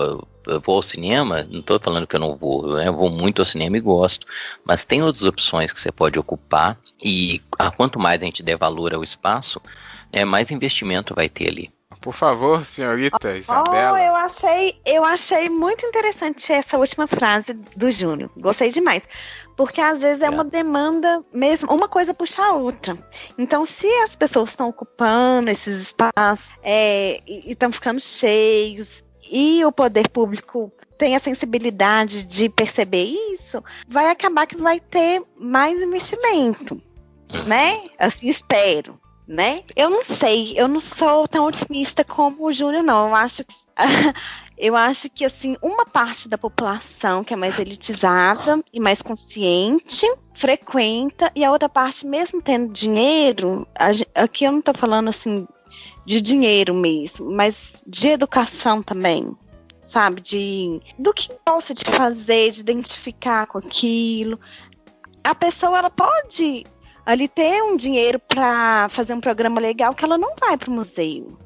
[0.47, 2.89] eu vou ao cinema, não estou falando que eu não vou, né?
[2.89, 4.27] eu vou muito ao cinema e gosto,
[4.65, 8.57] mas tem outras opções que você pode ocupar e a quanto mais a gente der
[8.57, 9.61] valor ao espaço,
[10.11, 11.71] né, mais investimento vai ter ali.
[12.01, 13.99] Por favor, senhorita Isabela.
[13.99, 18.31] Oh, eu achei, eu achei muito interessante essa última frase do Júnior.
[18.37, 19.03] Gostei demais.
[19.57, 22.99] Porque às vezes é, é uma demanda mesmo, uma coisa puxa a outra.
[23.39, 29.73] Então, se as pessoas estão ocupando esses espaços é, e estão ficando cheios, e o
[29.73, 36.81] poder público tem a sensibilidade de perceber isso, vai acabar que vai ter mais investimento,
[37.47, 37.89] né?
[37.99, 39.63] Assim, espero, né?
[39.75, 43.09] Eu não sei, eu não sou tão otimista como o Júnior, não.
[43.09, 43.55] Eu acho que.
[44.59, 50.07] Eu acho que assim, uma parte da população que é mais elitizada e mais consciente
[50.35, 53.67] frequenta e a outra parte mesmo tendo dinheiro,
[54.15, 55.47] aqui eu não estou falando assim
[56.07, 59.37] de dinheiro mesmo, mas de educação também,
[59.85, 60.23] sabe?
[60.23, 64.41] De do que gosta de fazer, de identificar com aquilo.
[65.23, 66.65] A pessoa ela pode
[67.05, 70.73] ali ter um dinheiro para fazer um programa legal que ela não vai para o
[70.73, 71.37] museu.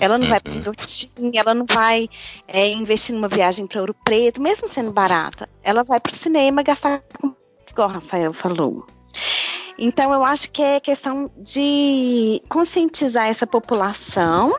[0.00, 0.30] Ela não uhum.
[0.30, 2.08] vai para o ela não vai
[2.46, 5.48] é, investir numa viagem para Ouro Preto, mesmo sendo barata.
[5.62, 7.02] Ela vai para o cinema gastar,
[7.70, 8.86] igual o Rafael falou.
[9.78, 14.54] Então, eu acho que é questão de conscientizar essa população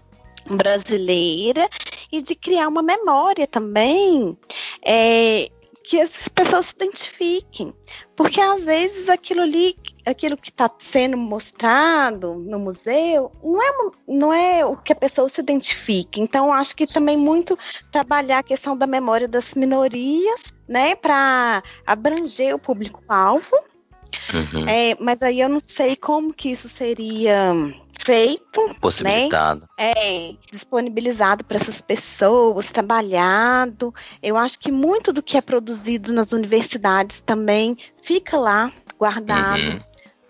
[0.48, 1.68] brasileira
[2.12, 4.38] e de criar uma memória também
[4.86, 5.50] é,
[5.86, 7.74] que as pessoas se identifiquem.
[8.16, 9.76] Porque às vezes aquilo ali,
[10.06, 15.30] aquilo que está sendo mostrado no museu, não é, não é o que a pessoa
[15.30, 16.20] se identifica.
[16.20, 17.58] Então, acho que também muito
[17.92, 23.56] trabalhar a questão da memória das minorias, né, para abranger o público-alvo
[24.34, 24.68] Uhum.
[24.68, 27.54] É, mas aí eu não sei como que isso seria
[28.06, 28.76] feito, né?
[28.80, 29.94] possibilitado, né?
[29.96, 33.94] é disponibilizado para essas pessoas, trabalhado.
[34.22, 39.80] Eu acho que muito do que é produzido nas universidades também fica lá guardado, uhum.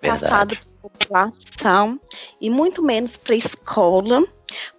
[0.01, 1.99] passado para população
[2.39, 4.23] e muito menos para a escola,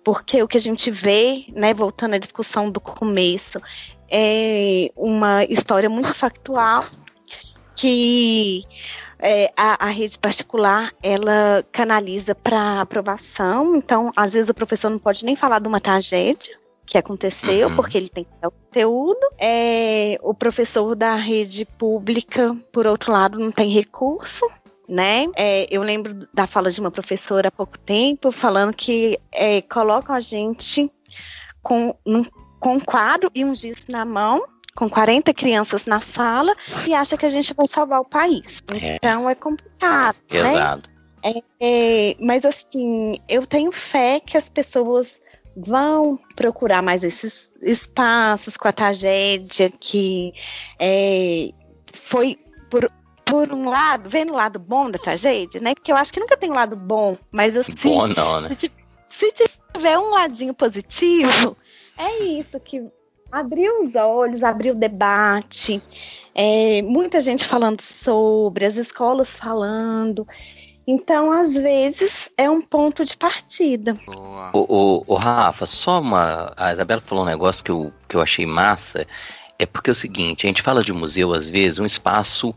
[0.02, 3.60] porque o que a gente vê, né, voltando à discussão do começo,
[4.08, 6.86] é uma história muito factual
[7.74, 8.64] que
[9.18, 13.76] é, a, a, rede particular ela canaliza para aprovação.
[13.76, 17.76] Então, às vezes o professor não pode nem falar de uma tragédia que aconteceu, uhum.
[17.76, 19.20] porque ele tem que ter o conteúdo.
[19.38, 24.48] É, o professor da rede pública, por outro lado, não tem recurso.
[24.88, 25.26] Né?
[25.34, 30.14] É, eu lembro da fala de uma professora há pouco tempo falando que é, colocam
[30.14, 30.88] a gente
[31.60, 32.24] com, num,
[32.60, 34.44] com um quadro e um giz na mão
[34.76, 36.54] com 40 crianças na sala
[36.86, 38.58] e acha que a gente vai salvar o país.
[38.80, 38.96] É.
[38.96, 40.16] Então é complicado.
[40.30, 40.90] Exato.
[41.24, 41.42] Né?
[41.60, 45.20] É, mas assim, eu tenho fé que as pessoas
[45.56, 50.32] vão procurar mais esses espaços com a tragédia que
[50.78, 51.50] é,
[51.92, 52.38] foi
[52.70, 52.92] por,
[53.24, 55.74] por um lado, vendo o lado bom da tragédia, né?
[55.74, 58.48] Porque eu acho que nunca tem um lado bom, mas assim, bom não, né?
[58.50, 58.70] se,
[59.08, 59.32] se
[59.72, 61.56] tiver um ladinho positivo,
[61.96, 62.84] é isso que
[63.38, 65.82] abriu os olhos, abriu o debate,
[66.34, 70.26] é, muita gente falando sobre, as escolas falando.
[70.86, 73.98] Então, às vezes, é um ponto de partida.
[74.52, 76.52] O, o, o, Rafa, só uma.
[76.56, 79.06] A Isabela falou um negócio que eu, que eu achei massa.
[79.58, 82.54] É porque é o seguinte, a gente fala de museu, às vezes, um espaço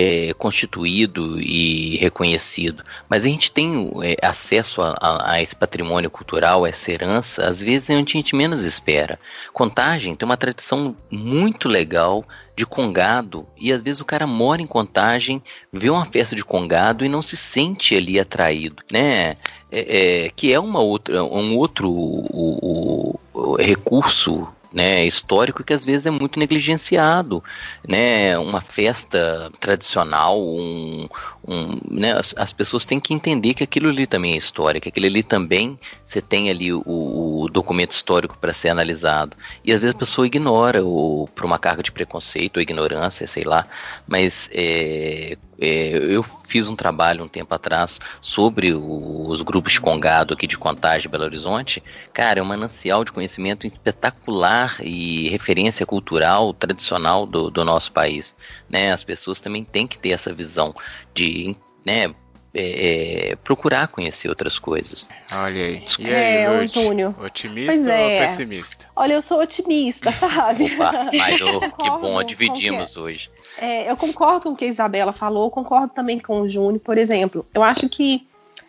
[0.00, 6.10] é, constituído e reconhecido, mas a gente tem é, acesso a, a, a, esse patrimônio
[6.10, 9.18] cultural, essa herança, às vezes é onde a gente menos espera.
[9.52, 12.24] Contagem tem uma tradição muito legal
[12.56, 17.04] de congado e às vezes o cara mora em Contagem, vê uma festa de congado
[17.04, 19.34] e não se sente ali atraído, né?
[19.70, 25.72] É, é que é uma outra, um outro o, o, o recurso né, histórico que
[25.72, 27.42] às vezes é muito negligenciado,
[27.86, 31.08] né, uma festa tradicional, um,
[31.46, 34.88] um né, as, as, pessoas têm que entender que aquilo ali também é história, que
[34.88, 39.80] aquilo ali também você tem ali o, o documento histórico para ser analisado, e às
[39.80, 43.66] vezes a pessoa ignora ou por uma carga de preconceito ou ignorância, sei lá,
[44.06, 49.80] mas é, é, eu fiz um trabalho um tempo atrás sobre o, os grupos de
[49.80, 51.82] Congado aqui de Contagem, Belo Horizonte.
[52.14, 58.34] Cara, é um manancial de conhecimento espetacular e referência cultural tradicional do, do nosso país.
[58.70, 58.90] Né?
[58.90, 60.74] As pessoas também têm que ter essa visão
[61.14, 62.14] de né,
[62.52, 65.08] é, é, procurar conhecer outras coisas.
[65.32, 65.84] Olha aí.
[65.98, 67.14] E aí, é, o Júnior.
[67.22, 68.02] Otimista pois é.
[68.02, 68.86] ou pessimista?
[68.96, 70.64] Olha, eu sou otimista, sabe?
[70.74, 73.30] Opa, mas oh, que bom, dividimos hoje.
[73.56, 76.80] É, eu concordo com o que a Isabela falou, concordo também com o Júnior.
[76.80, 78.26] Por exemplo, eu acho que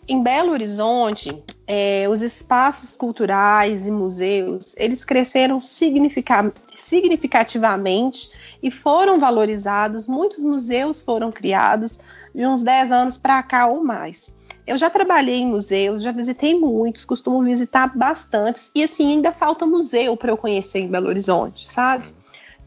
[0.07, 1.35] em Belo Horizonte,
[1.65, 8.29] é, os espaços culturais e museus, eles cresceram significativamente
[8.61, 10.07] e foram valorizados.
[10.07, 11.99] Muitos museus foram criados
[12.33, 14.35] de uns 10 anos para cá ou mais.
[14.65, 19.65] Eu já trabalhei em museus, já visitei muitos, costumo visitar bastantes, e assim, ainda falta
[19.65, 22.13] museu para eu conhecer em Belo Horizonte, sabe?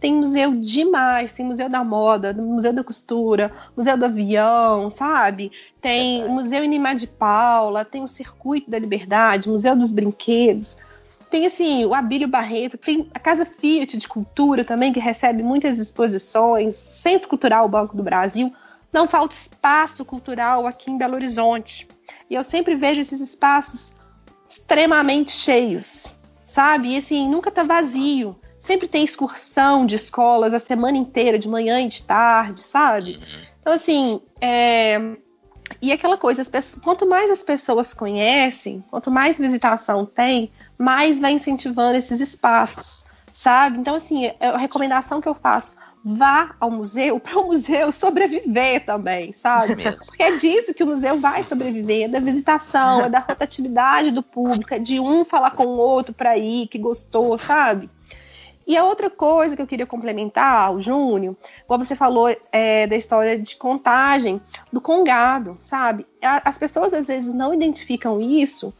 [0.01, 5.51] Tem museu demais, tem museu da moda, museu da costura, museu do avião, sabe?
[5.80, 10.76] Tem o museu Inimá de Paula, tem o Circuito da Liberdade, museu dos brinquedos.
[11.35, 15.80] Tem assim, o Abílio Barreto, tem a Casa Fiat de Cultura também, que recebe muitas
[15.80, 18.55] exposições, Centro Cultural Banco do Brasil.
[18.93, 21.89] Não falta espaço cultural aqui em Belo Horizonte.
[22.30, 23.97] E eu sempre vejo esses espaços
[24.49, 26.14] extremamente cheios,
[26.47, 26.91] sabe?
[26.91, 28.37] E assim, nunca tá vazio.
[28.57, 33.16] Sempre tem excursão de escolas a semana inteira, de manhã e de tarde, sabe?
[33.16, 33.45] Uhum.
[33.61, 35.16] Então, assim, é...
[35.82, 36.80] e aquela coisa, pessoas...
[36.80, 43.79] quanto mais as pessoas conhecem, quanto mais visitação tem, mais vai incentivando esses espaços, sabe?
[43.79, 48.85] Então, assim, é a recomendação que eu faço, vá ao museu para o museu sobreviver
[48.85, 49.83] também, sabe?
[49.83, 54.11] É Porque é disso que o museu vai sobreviver, é da visitação, é da rotatividade
[54.11, 57.89] do público, é de um falar com o outro para ir, que gostou, sabe?
[58.66, 62.97] E a outra coisa que eu queria complementar, o Júnior, como você falou é, da
[62.97, 64.41] história de contagem
[64.72, 66.07] do congado, sabe?
[66.22, 68.72] As pessoas às vezes não identificam isso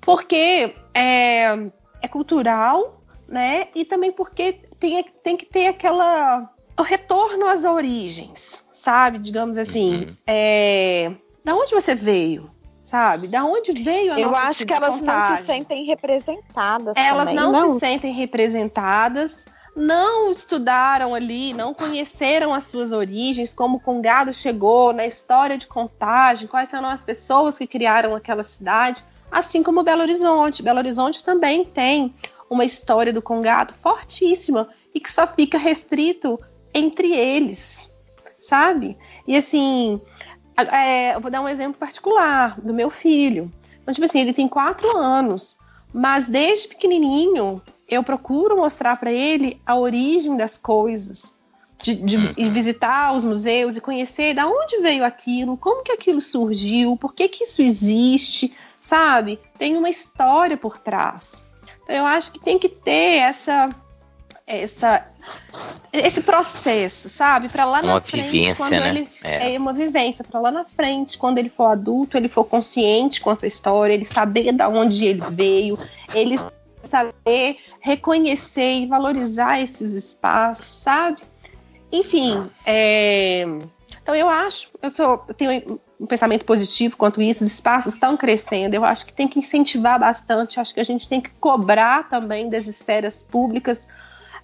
[0.00, 1.70] porque é,
[2.02, 3.68] é cultural, né?
[3.74, 6.50] E também porque tem, tem que ter aquela.
[6.78, 9.18] o retorno às origens, sabe?
[9.18, 10.06] Digamos assim.
[10.06, 10.16] Uhum.
[10.26, 11.12] É,
[11.44, 12.50] da onde você veio?
[12.90, 13.28] sabe?
[13.28, 16.96] Da onde veio a Eu acho que elas não se sentem representadas.
[16.96, 17.36] Elas também.
[17.36, 23.80] Não, não se sentem representadas, não estudaram ali, não conheceram as suas origens, como o
[23.80, 29.62] Congado chegou na história de contagem, quais são as pessoas que criaram aquela cidade, assim
[29.62, 30.62] como Belo Horizonte.
[30.62, 32.14] Belo Horizonte também tem
[32.48, 36.38] uma história do Congado fortíssima e que só fica restrito
[36.74, 37.90] entre eles,
[38.38, 38.96] sabe?
[39.26, 40.00] E assim,
[40.56, 43.50] é, eu vou dar um exemplo particular do meu filho.
[43.82, 45.58] Então, tipo assim, ele tem quatro anos,
[45.92, 51.36] mas desde pequenininho eu procuro mostrar para ele a origem das coisas,
[51.82, 56.96] de, de, visitar os museus e conhecer da onde veio aquilo, como que aquilo surgiu,
[56.96, 59.38] por que que isso existe, sabe?
[59.58, 61.46] Tem uma história por trás.
[61.84, 63.70] Então, eu acho que tem que ter essa
[64.46, 65.06] essa
[65.92, 67.48] esse processo, sabe?
[67.48, 68.88] Para lá uma na frente, vivência, quando né?
[68.88, 69.54] ele é.
[69.54, 73.44] é uma vivência para lá na frente, quando ele for adulto, ele for consciente quanto
[73.44, 75.78] à história, ele saber da onde ele veio,
[76.12, 76.36] ele
[76.82, 81.22] saber reconhecer e valorizar esses espaços, sabe?
[81.92, 83.44] Enfim, é...
[84.02, 88.16] Então eu acho, eu sou, eu tenho um pensamento positivo quanto isso, os espaços estão
[88.16, 88.74] crescendo.
[88.74, 92.08] Eu acho que tem que incentivar bastante, eu acho que a gente tem que cobrar
[92.08, 93.88] também das esferas públicas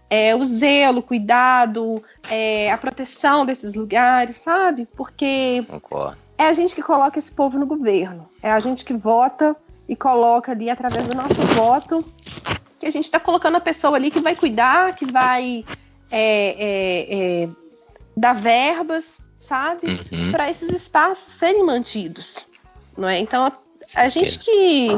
[0.09, 4.87] é, o zelo, o cuidado, é, a proteção desses lugares, sabe?
[4.97, 6.17] Porque Concordo.
[6.39, 9.57] é a gente que coloca esse povo no governo, é a gente que vota
[9.89, 12.05] e coloca ali através do nosso voto
[12.79, 15.65] que a gente está colocando a pessoa ali que vai cuidar, que vai
[16.11, 17.49] é, é, é
[18.17, 20.01] dar verbas, sabe?
[20.13, 20.33] Uhum.
[20.33, 22.47] Para esses espaços serem mantidos,
[22.97, 23.19] não é?
[23.19, 23.53] Então a,
[23.95, 24.89] a gente que,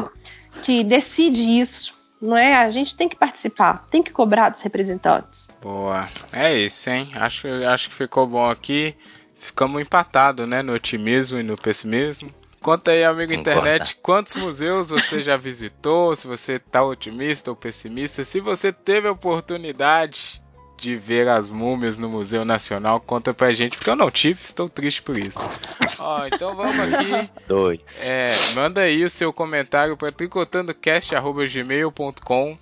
[0.63, 2.57] que decide isso, não é?
[2.57, 5.51] A gente tem que participar, tem que cobrar dos representantes.
[5.61, 6.09] Boa.
[6.33, 7.11] É isso, hein?
[7.15, 8.97] Acho, acho que ficou bom aqui.
[9.39, 10.63] Ficamos empatados, né?
[10.63, 12.35] No otimismo e no pessimismo.
[12.61, 16.17] Conta aí, amigo internet, quantos museus você já visitou?
[16.17, 18.25] Se você tá otimista ou pessimista?
[18.25, 20.43] Se você teve a oportunidade
[20.81, 24.69] de ver as múmias no Museu Nacional, conta pra gente, porque eu não tive, estou
[24.69, 25.41] triste por isso.
[25.99, 27.31] Ó, então vamos aqui.
[27.47, 27.81] Dois.
[28.03, 32.59] É, manda aí o seu comentário para tricotandocast.gmail.com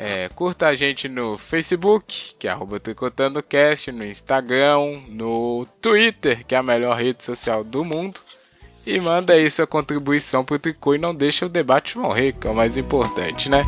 [0.00, 6.54] é, Curta a gente no Facebook, que é arroba tricotandocast, no Instagram, no Twitter, que
[6.54, 8.20] é a melhor rede social do mundo.
[8.86, 12.50] E manda aí sua contribuição pro Tricô e não deixa o debate morrer, que é
[12.50, 13.64] o mais importante, né?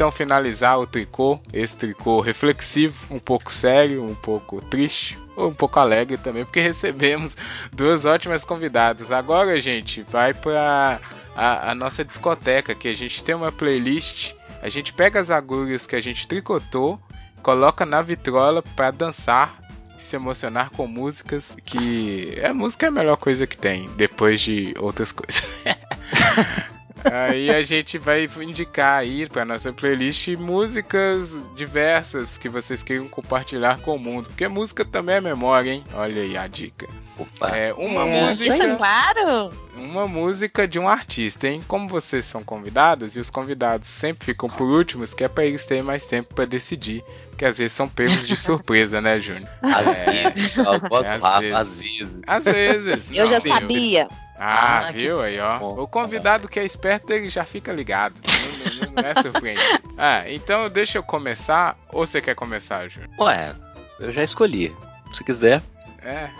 [0.00, 5.78] Então finalizar o tricô, esse tricô reflexivo, um pouco sério, um pouco triste, um pouco
[5.78, 7.36] alegre também, porque recebemos
[7.70, 9.12] duas ótimas convidadas.
[9.12, 10.98] Agora, gente, vai para
[11.36, 14.32] a, a nossa discoteca, que a gente tem uma playlist,
[14.62, 16.98] a gente pega as agulhas que a gente tricotou,
[17.42, 19.60] coloca na vitrola para dançar
[19.98, 24.72] se emocionar com músicas que a música é a melhor coisa que tem depois de
[24.78, 25.44] outras coisas.
[27.04, 33.78] Aí a gente vai indicar aí para nossa playlist músicas diversas que vocês queiram compartilhar
[33.80, 35.84] com o mundo, porque música também é memória, hein?
[35.94, 36.88] Olha aí a dica.
[37.18, 37.48] Opa.
[37.54, 39.50] É uma É, música, claro.
[39.76, 41.60] uma música de um artista, hein?
[41.66, 45.66] Como vocês são convidados e os convidados sempre ficam por últimos, que é para eles
[45.66, 49.48] terem mais tempo para decidir, porque às vezes são pegos de surpresa, né, Júnior?
[49.62, 50.30] Às É.
[50.30, 51.54] vezes, eu posso É, às falar, vezes.
[51.56, 52.14] às vezes.
[52.26, 53.10] Às vezes.
[53.10, 54.08] Eu não, já sim, sabia.
[54.42, 55.58] Ah, Ah, que viu aí, ó.
[55.58, 55.82] bom.
[55.82, 58.20] O convidado que é esperto, ele já fica ligado.
[58.24, 59.80] Não, não- não é surpreendido.
[60.02, 61.76] Ah, então deixa eu começar.
[61.92, 63.10] Ou você quer começar, Júnior?
[63.18, 63.52] Ué,
[63.98, 64.74] eu já escolhi.
[65.12, 65.60] Se quiser,
[66.02, 66.30] É.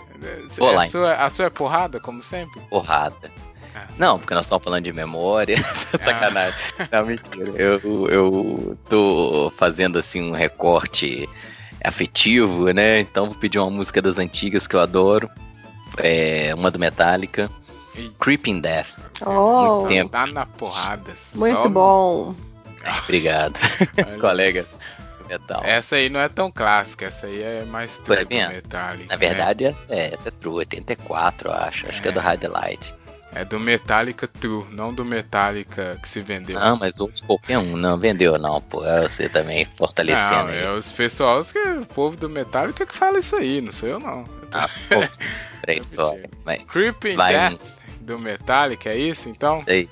[0.57, 2.59] Vou a, lá, sua, a sua é porrada, como sempre?
[2.71, 3.31] porrada.
[3.75, 3.85] Ah.
[3.99, 5.57] Não, porque nós estamos falando de memória.
[6.03, 6.59] Sacanagem.
[6.91, 7.51] Não, mentira.
[7.63, 11.29] Eu, eu tô fazendo assim um recorte
[11.85, 13.01] afetivo, né?
[13.01, 15.29] Então vou pedir uma música das antigas que eu adoro.
[15.99, 17.51] É uma do Metallica.
[18.19, 18.99] Creeping Death.
[19.27, 20.11] Oh, tempo.
[20.11, 21.13] Tá na porrada.
[21.35, 22.35] muito Só- bom.
[23.05, 23.59] Obrigado,
[24.21, 24.65] colega.
[25.29, 25.61] Metal.
[25.65, 28.49] Essa aí não é tão clássica, essa aí é mais true do?
[28.49, 29.09] Metallica.
[29.11, 31.87] Na verdade, essa é, essa é True, 84, eu acho.
[31.89, 32.23] Acho que é do É.
[32.23, 32.95] High Light.
[33.33, 36.59] É, é do Metallica True, não do Metallica que se vendeu.
[36.59, 37.77] Não, mas outros qualquer um.
[37.77, 38.85] Não vendeu, não, pô.
[38.85, 40.65] É Você também fortalecendo Não, aí.
[40.65, 44.01] é os pessoals que o povo do Metallica que fala isso aí, não sou eu
[44.01, 44.25] não.
[44.53, 44.97] Ah, pô,
[45.65, 46.17] peraí, só.
[46.45, 47.61] Mas Creeping vai um- Death
[48.01, 49.63] do Metallica, é isso então?
[49.67, 49.89] aí.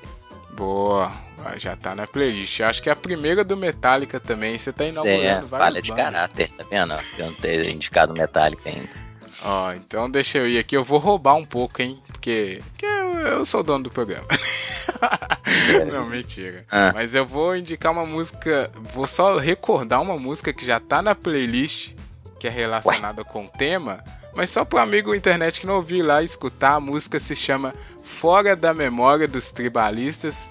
[0.53, 1.13] Boa,
[1.45, 2.61] ah, já tá na playlist.
[2.61, 4.59] Acho que é a primeira do Metallica também.
[4.59, 6.05] Você tá Cê é inaugurando várias falha de bandas.
[6.05, 6.95] caráter, tá vendo?
[7.19, 9.09] Eu não ter indicado Metallica ainda.
[9.45, 10.77] Ó, então deixa eu ir aqui.
[10.77, 12.03] Eu vou roubar um pouco, hein?
[12.09, 14.27] Porque, porque eu, eu sou o dono do programa.
[15.93, 16.65] não, mentira.
[16.71, 16.91] Ah.
[16.93, 18.71] Mas eu vou indicar uma música.
[18.93, 21.93] Vou só recordar uma música que já tá na playlist,
[22.41, 24.03] que é relacionada com o tema.
[24.39, 27.75] Mas só pro amigo internet que não ouviu lá escutar, a música se chama
[28.05, 30.49] Fora da Memória dos Tribalistas.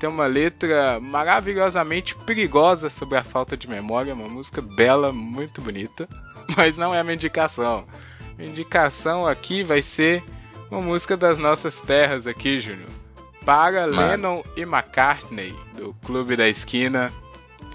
[0.00, 6.08] Tem uma letra maravilhosamente perigosa sobre a falta de memória, uma música bela, muito bonita,
[6.56, 7.86] mas não é uma indicação.
[8.36, 10.20] A indicação aqui vai ser
[10.68, 12.90] uma música das nossas terras aqui, Júnior.
[13.44, 14.00] Para Mano.
[14.00, 17.12] Lennon e McCartney, do Clube da Esquina.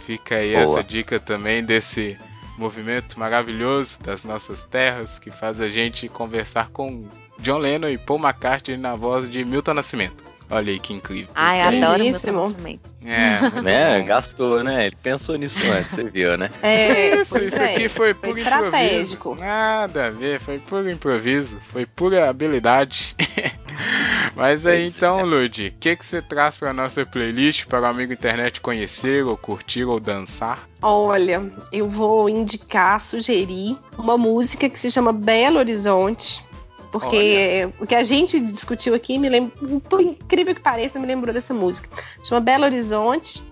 [0.06, 0.64] Fica aí Boa.
[0.64, 2.20] essa dica também desse
[2.58, 7.06] movimento maravilhoso das nossas terras que faz a gente conversar com
[7.40, 10.24] John Lennon e Paul McCartney na voz de Milton Nascimento.
[10.50, 11.30] Olha aí que incrível.
[11.34, 11.78] Ai, aí.
[11.84, 12.42] adoro meu Belíssimo.
[12.42, 12.90] conhecimento.
[13.04, 14.02] É, Né?
[14.04, 14.86] Gastou, né?
[14.88, 16.52] Ele pensou nisso antes, você viu, né?
[16.62, 17.74] É, Isso, isso é.
[17.74, 19.30] aqui foi puro estratégico.
[19.32, 19.48] improviso.
[19.48, 23.16] Nada a ver, foi puro improviso, foi pura habilidade.
[24.36, 28.14] Mas aí então, Lud, o que, que você traz para nossa playlist para o amigo
[28.14, 30.68] internet conhecer, ou curtir, ou dançar?
[30.82, 31.42] Olha,
[31.72, 36.44] eu vou indicar, sugerir uma música que se chama Belo Horizonte.
[36.92, 37.74] Porque Olha.
[37.80, 39.52] o que a gente discutiu aqui me lembra,
[39.90, 41.90] por incrível que pareça, me lembrou dessa música.
[42.24, 43.44] Chama Belo Horizonte,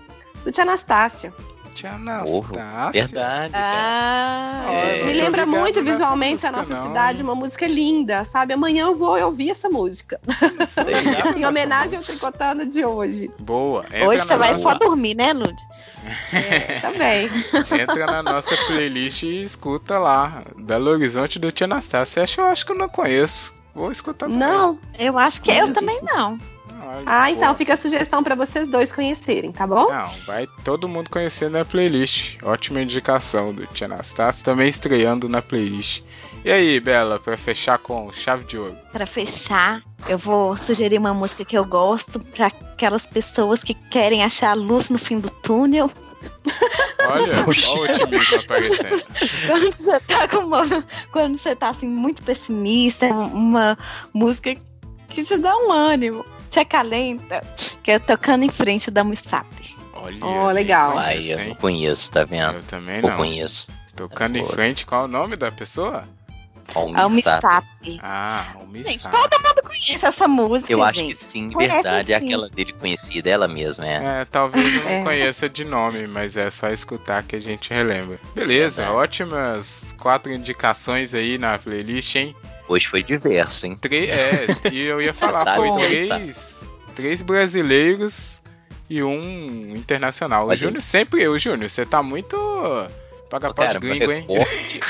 [0.43, 1.33] do Tia Anastácia.
[1.71, 2.91] Tia Anastácia.
[2.91, 3.53] Verdade.
[3.55, 5.03] Ah, é.
[5.05, 6.87] Me lembra muito visualmente a nossa não.
[6.87, 8.53] cidade, uma música linda, sabe?
[8.53, 10.19] Amanhã eu vou ouvir essa música.
[11.35, 13.31] em homenagem ao tricotando de hoje.
[13.39, 13.85] Boa.
[13.85, 15.55] Entra hoje você vai só dormir, né, Lud?
[16.33, 17.29] É, também.
[17.81, 20.43] Entra na nossa playlist e escuta lá.
[20.57, 22.23] Belo Horizonte do Tia Anastácia.
[22.23, 23.53] Acho, eu acho que eu não conheço.
[23.73, 24.39] Vou escutar também.
[24.39, 26.37] Não, eu acho que eu também não.
[27.05, 29.89] Ah, então fica a sugestão para vocês dois conhecerem, tá bom?
[29.89, 32.37] Não, vai todo mundo conhecer na playlist.
[32.43, 36.03] Ótima indicação do Tia Anastácio, também estreando na playlist.
[36.43, 38.75] E aí, Bela, para fechar com chave de ouro?
[38.91, 44.23] Para fechar, eu vou sugerir uma música que eu gosto para aquelas pessoas que querem
[44.23, 45.89] achar a luz no fim do túnel.
[47.07, 49.03] Olha, olha o otimismo aparecendo.
[49.47, 53.77] Quando você tá com uma, quando você tá assim muito pessimista, uma
[54.13, 54.55] música
[55.09, 57.41] que te dá um ânimo te acalenta,
[57.81, 59.47] que é tocando em frente da Missap.
[59.93, 60.97] Olha, oh, legal.
[60.97, 62.55] Ai, eu não conheço, tá vendo?
[62.55, 63.09] Eu também não.
[63.09, 63.67] Eu conheço.
[63.95, 66.07] Tocando em frente, qual é o nome da pessoa?
[66.73, 67.65] Almissap.
[68.01, 68.91] Ah, Almissap.
[68.91, 71.15] Gente, todo mundo conhece essa música, Eu acho gente.
[71.15, 72.13] que sim, verdade.
[72.13, 74.21] É aquela dele conhecida, ela mesma, é.
[74.21, 75.03] É, talvez eu não é.
[75.03, 78.19] conheça de nome, mas é só escutar que a gente relembra.
[78.33, 82.35] Beleza, ótimas quatro indicações aí na playlist, hein?
[82.71, 83.75] Hoje foi diverso, hein?
[83.75, 86.21] Três, é, e eu ia falar, tá foi bom, três, tá.
[86.95, 88.41] três brasileiros
[88.89, 90.47] e um internacional.
[90.47, 92.37] O Júnior sempre eu, Júnior, você tá muito
[93.31, 94.27] Paga pau de gringo, hein?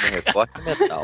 [0.09, 1.03] recorte metal.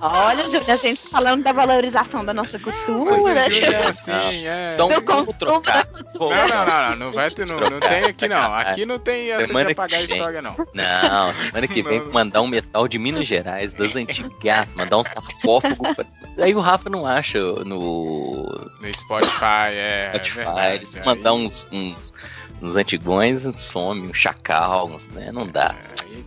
[0.00, 3.42] Olha, Júlio, a gente falando da valorização da nossa cultura.
[3.42, 4.74] É assim, é.
[4.74, 5.86] Então, vamos trocar.
[6.18, 8.52] Não, não, não, não, não vai ter, não, não tem aqui não.
[8.52, 10.56] Aqui não tem essa semana de apagar a história, não.
[10.74, 15.94] Não, semana que vem mandar um metal de Minas Gerais, das antigas, mandar um sarcófago.
[15.94, 16.04] Pra...
[16.38, 18.42] Aí o Rafa não acha no.
[18.80, 20.10] No Spotify, é.
[20.14, 21.04] Spotify, é verdade, eles é.
[21.04, 22.12] mandar uns, uns
[22.60, 25.30] nos antigões some, um chacal, né?
[25.32, 25.74] Não dá.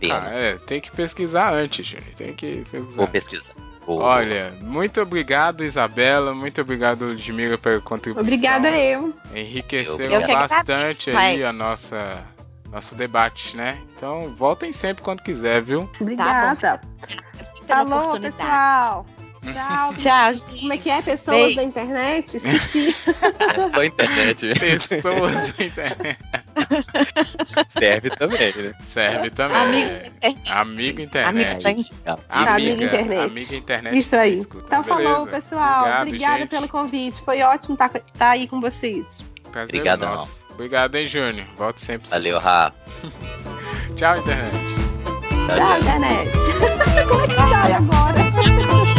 [0.00, 2.14] É, tá, é, tem que pesquisar antes, Júnior.
[2.16, 2.96] Tem que pesquisar.
[2.96, 3.52] Vou pesquisar.
[3.86, 6.34] Vou, Olha, muito obrigado, Isabela.
[6.34, 8.22] Muito obrigado, Ludmila, pela contribuição.
[8.22, 9.14] Obrigada eu.
[9.34, 12.22] Enriqueceu eu bastante aí a nossa
[12.70, 13.78] nosso debate, né?
[13.96, 15.88] Então voltem sempre quando quiser, viu?
[15.98, 16.80] Obrigada.
[17.66, 19.06] Tá Falou, pessoal.
[19.52, 19.94] Tchau.
[19.96, 20.34] Tchau.
[20.60, 21.02] Como é que é?
[21.02, 21.56] Pessoas Beijo.
[21.56, 22.36] da internet?
[22.36, 22.88] Esqueci.
[22.88, 24.54] É só internet.
[24.88, 26.18] Pessoas da internet.
[27.68, 28.74] Serve também, né?
[28.88, 29.56] Serve também.
[29.56, 29.90] Amigo
[30.20, 30.52] internet.
[30.52, 31.66] Amigo internet.
[31.66, 33.20] Amiga, amiga internet.
[33.20, 33.98] Amiga internet.
[33.98, 34.40] Isso aí.
[34.40, 35.80] Então falou, pessoal.
[35.80, 36.48] Obrigado, Obrigada gente.
[36.48, 37.20] pelo convite.
[37.22, 39.24] Foi ótimo estar tá, tá aí com vocês.
[39.50, 40.44] Prazer Obrigado, nosso.
[40.50, 41.46] Obrigado, hein, Júnior.
[41.56, 42.10] Volte sempre.
[42.10, 42.76] Valeu, Rafa.
[43.96, 44.56] Tchau, internet.
[45.46, 46.30] Tchau, Tchau internet.
[47.08, 48.97] Como é que sai agora?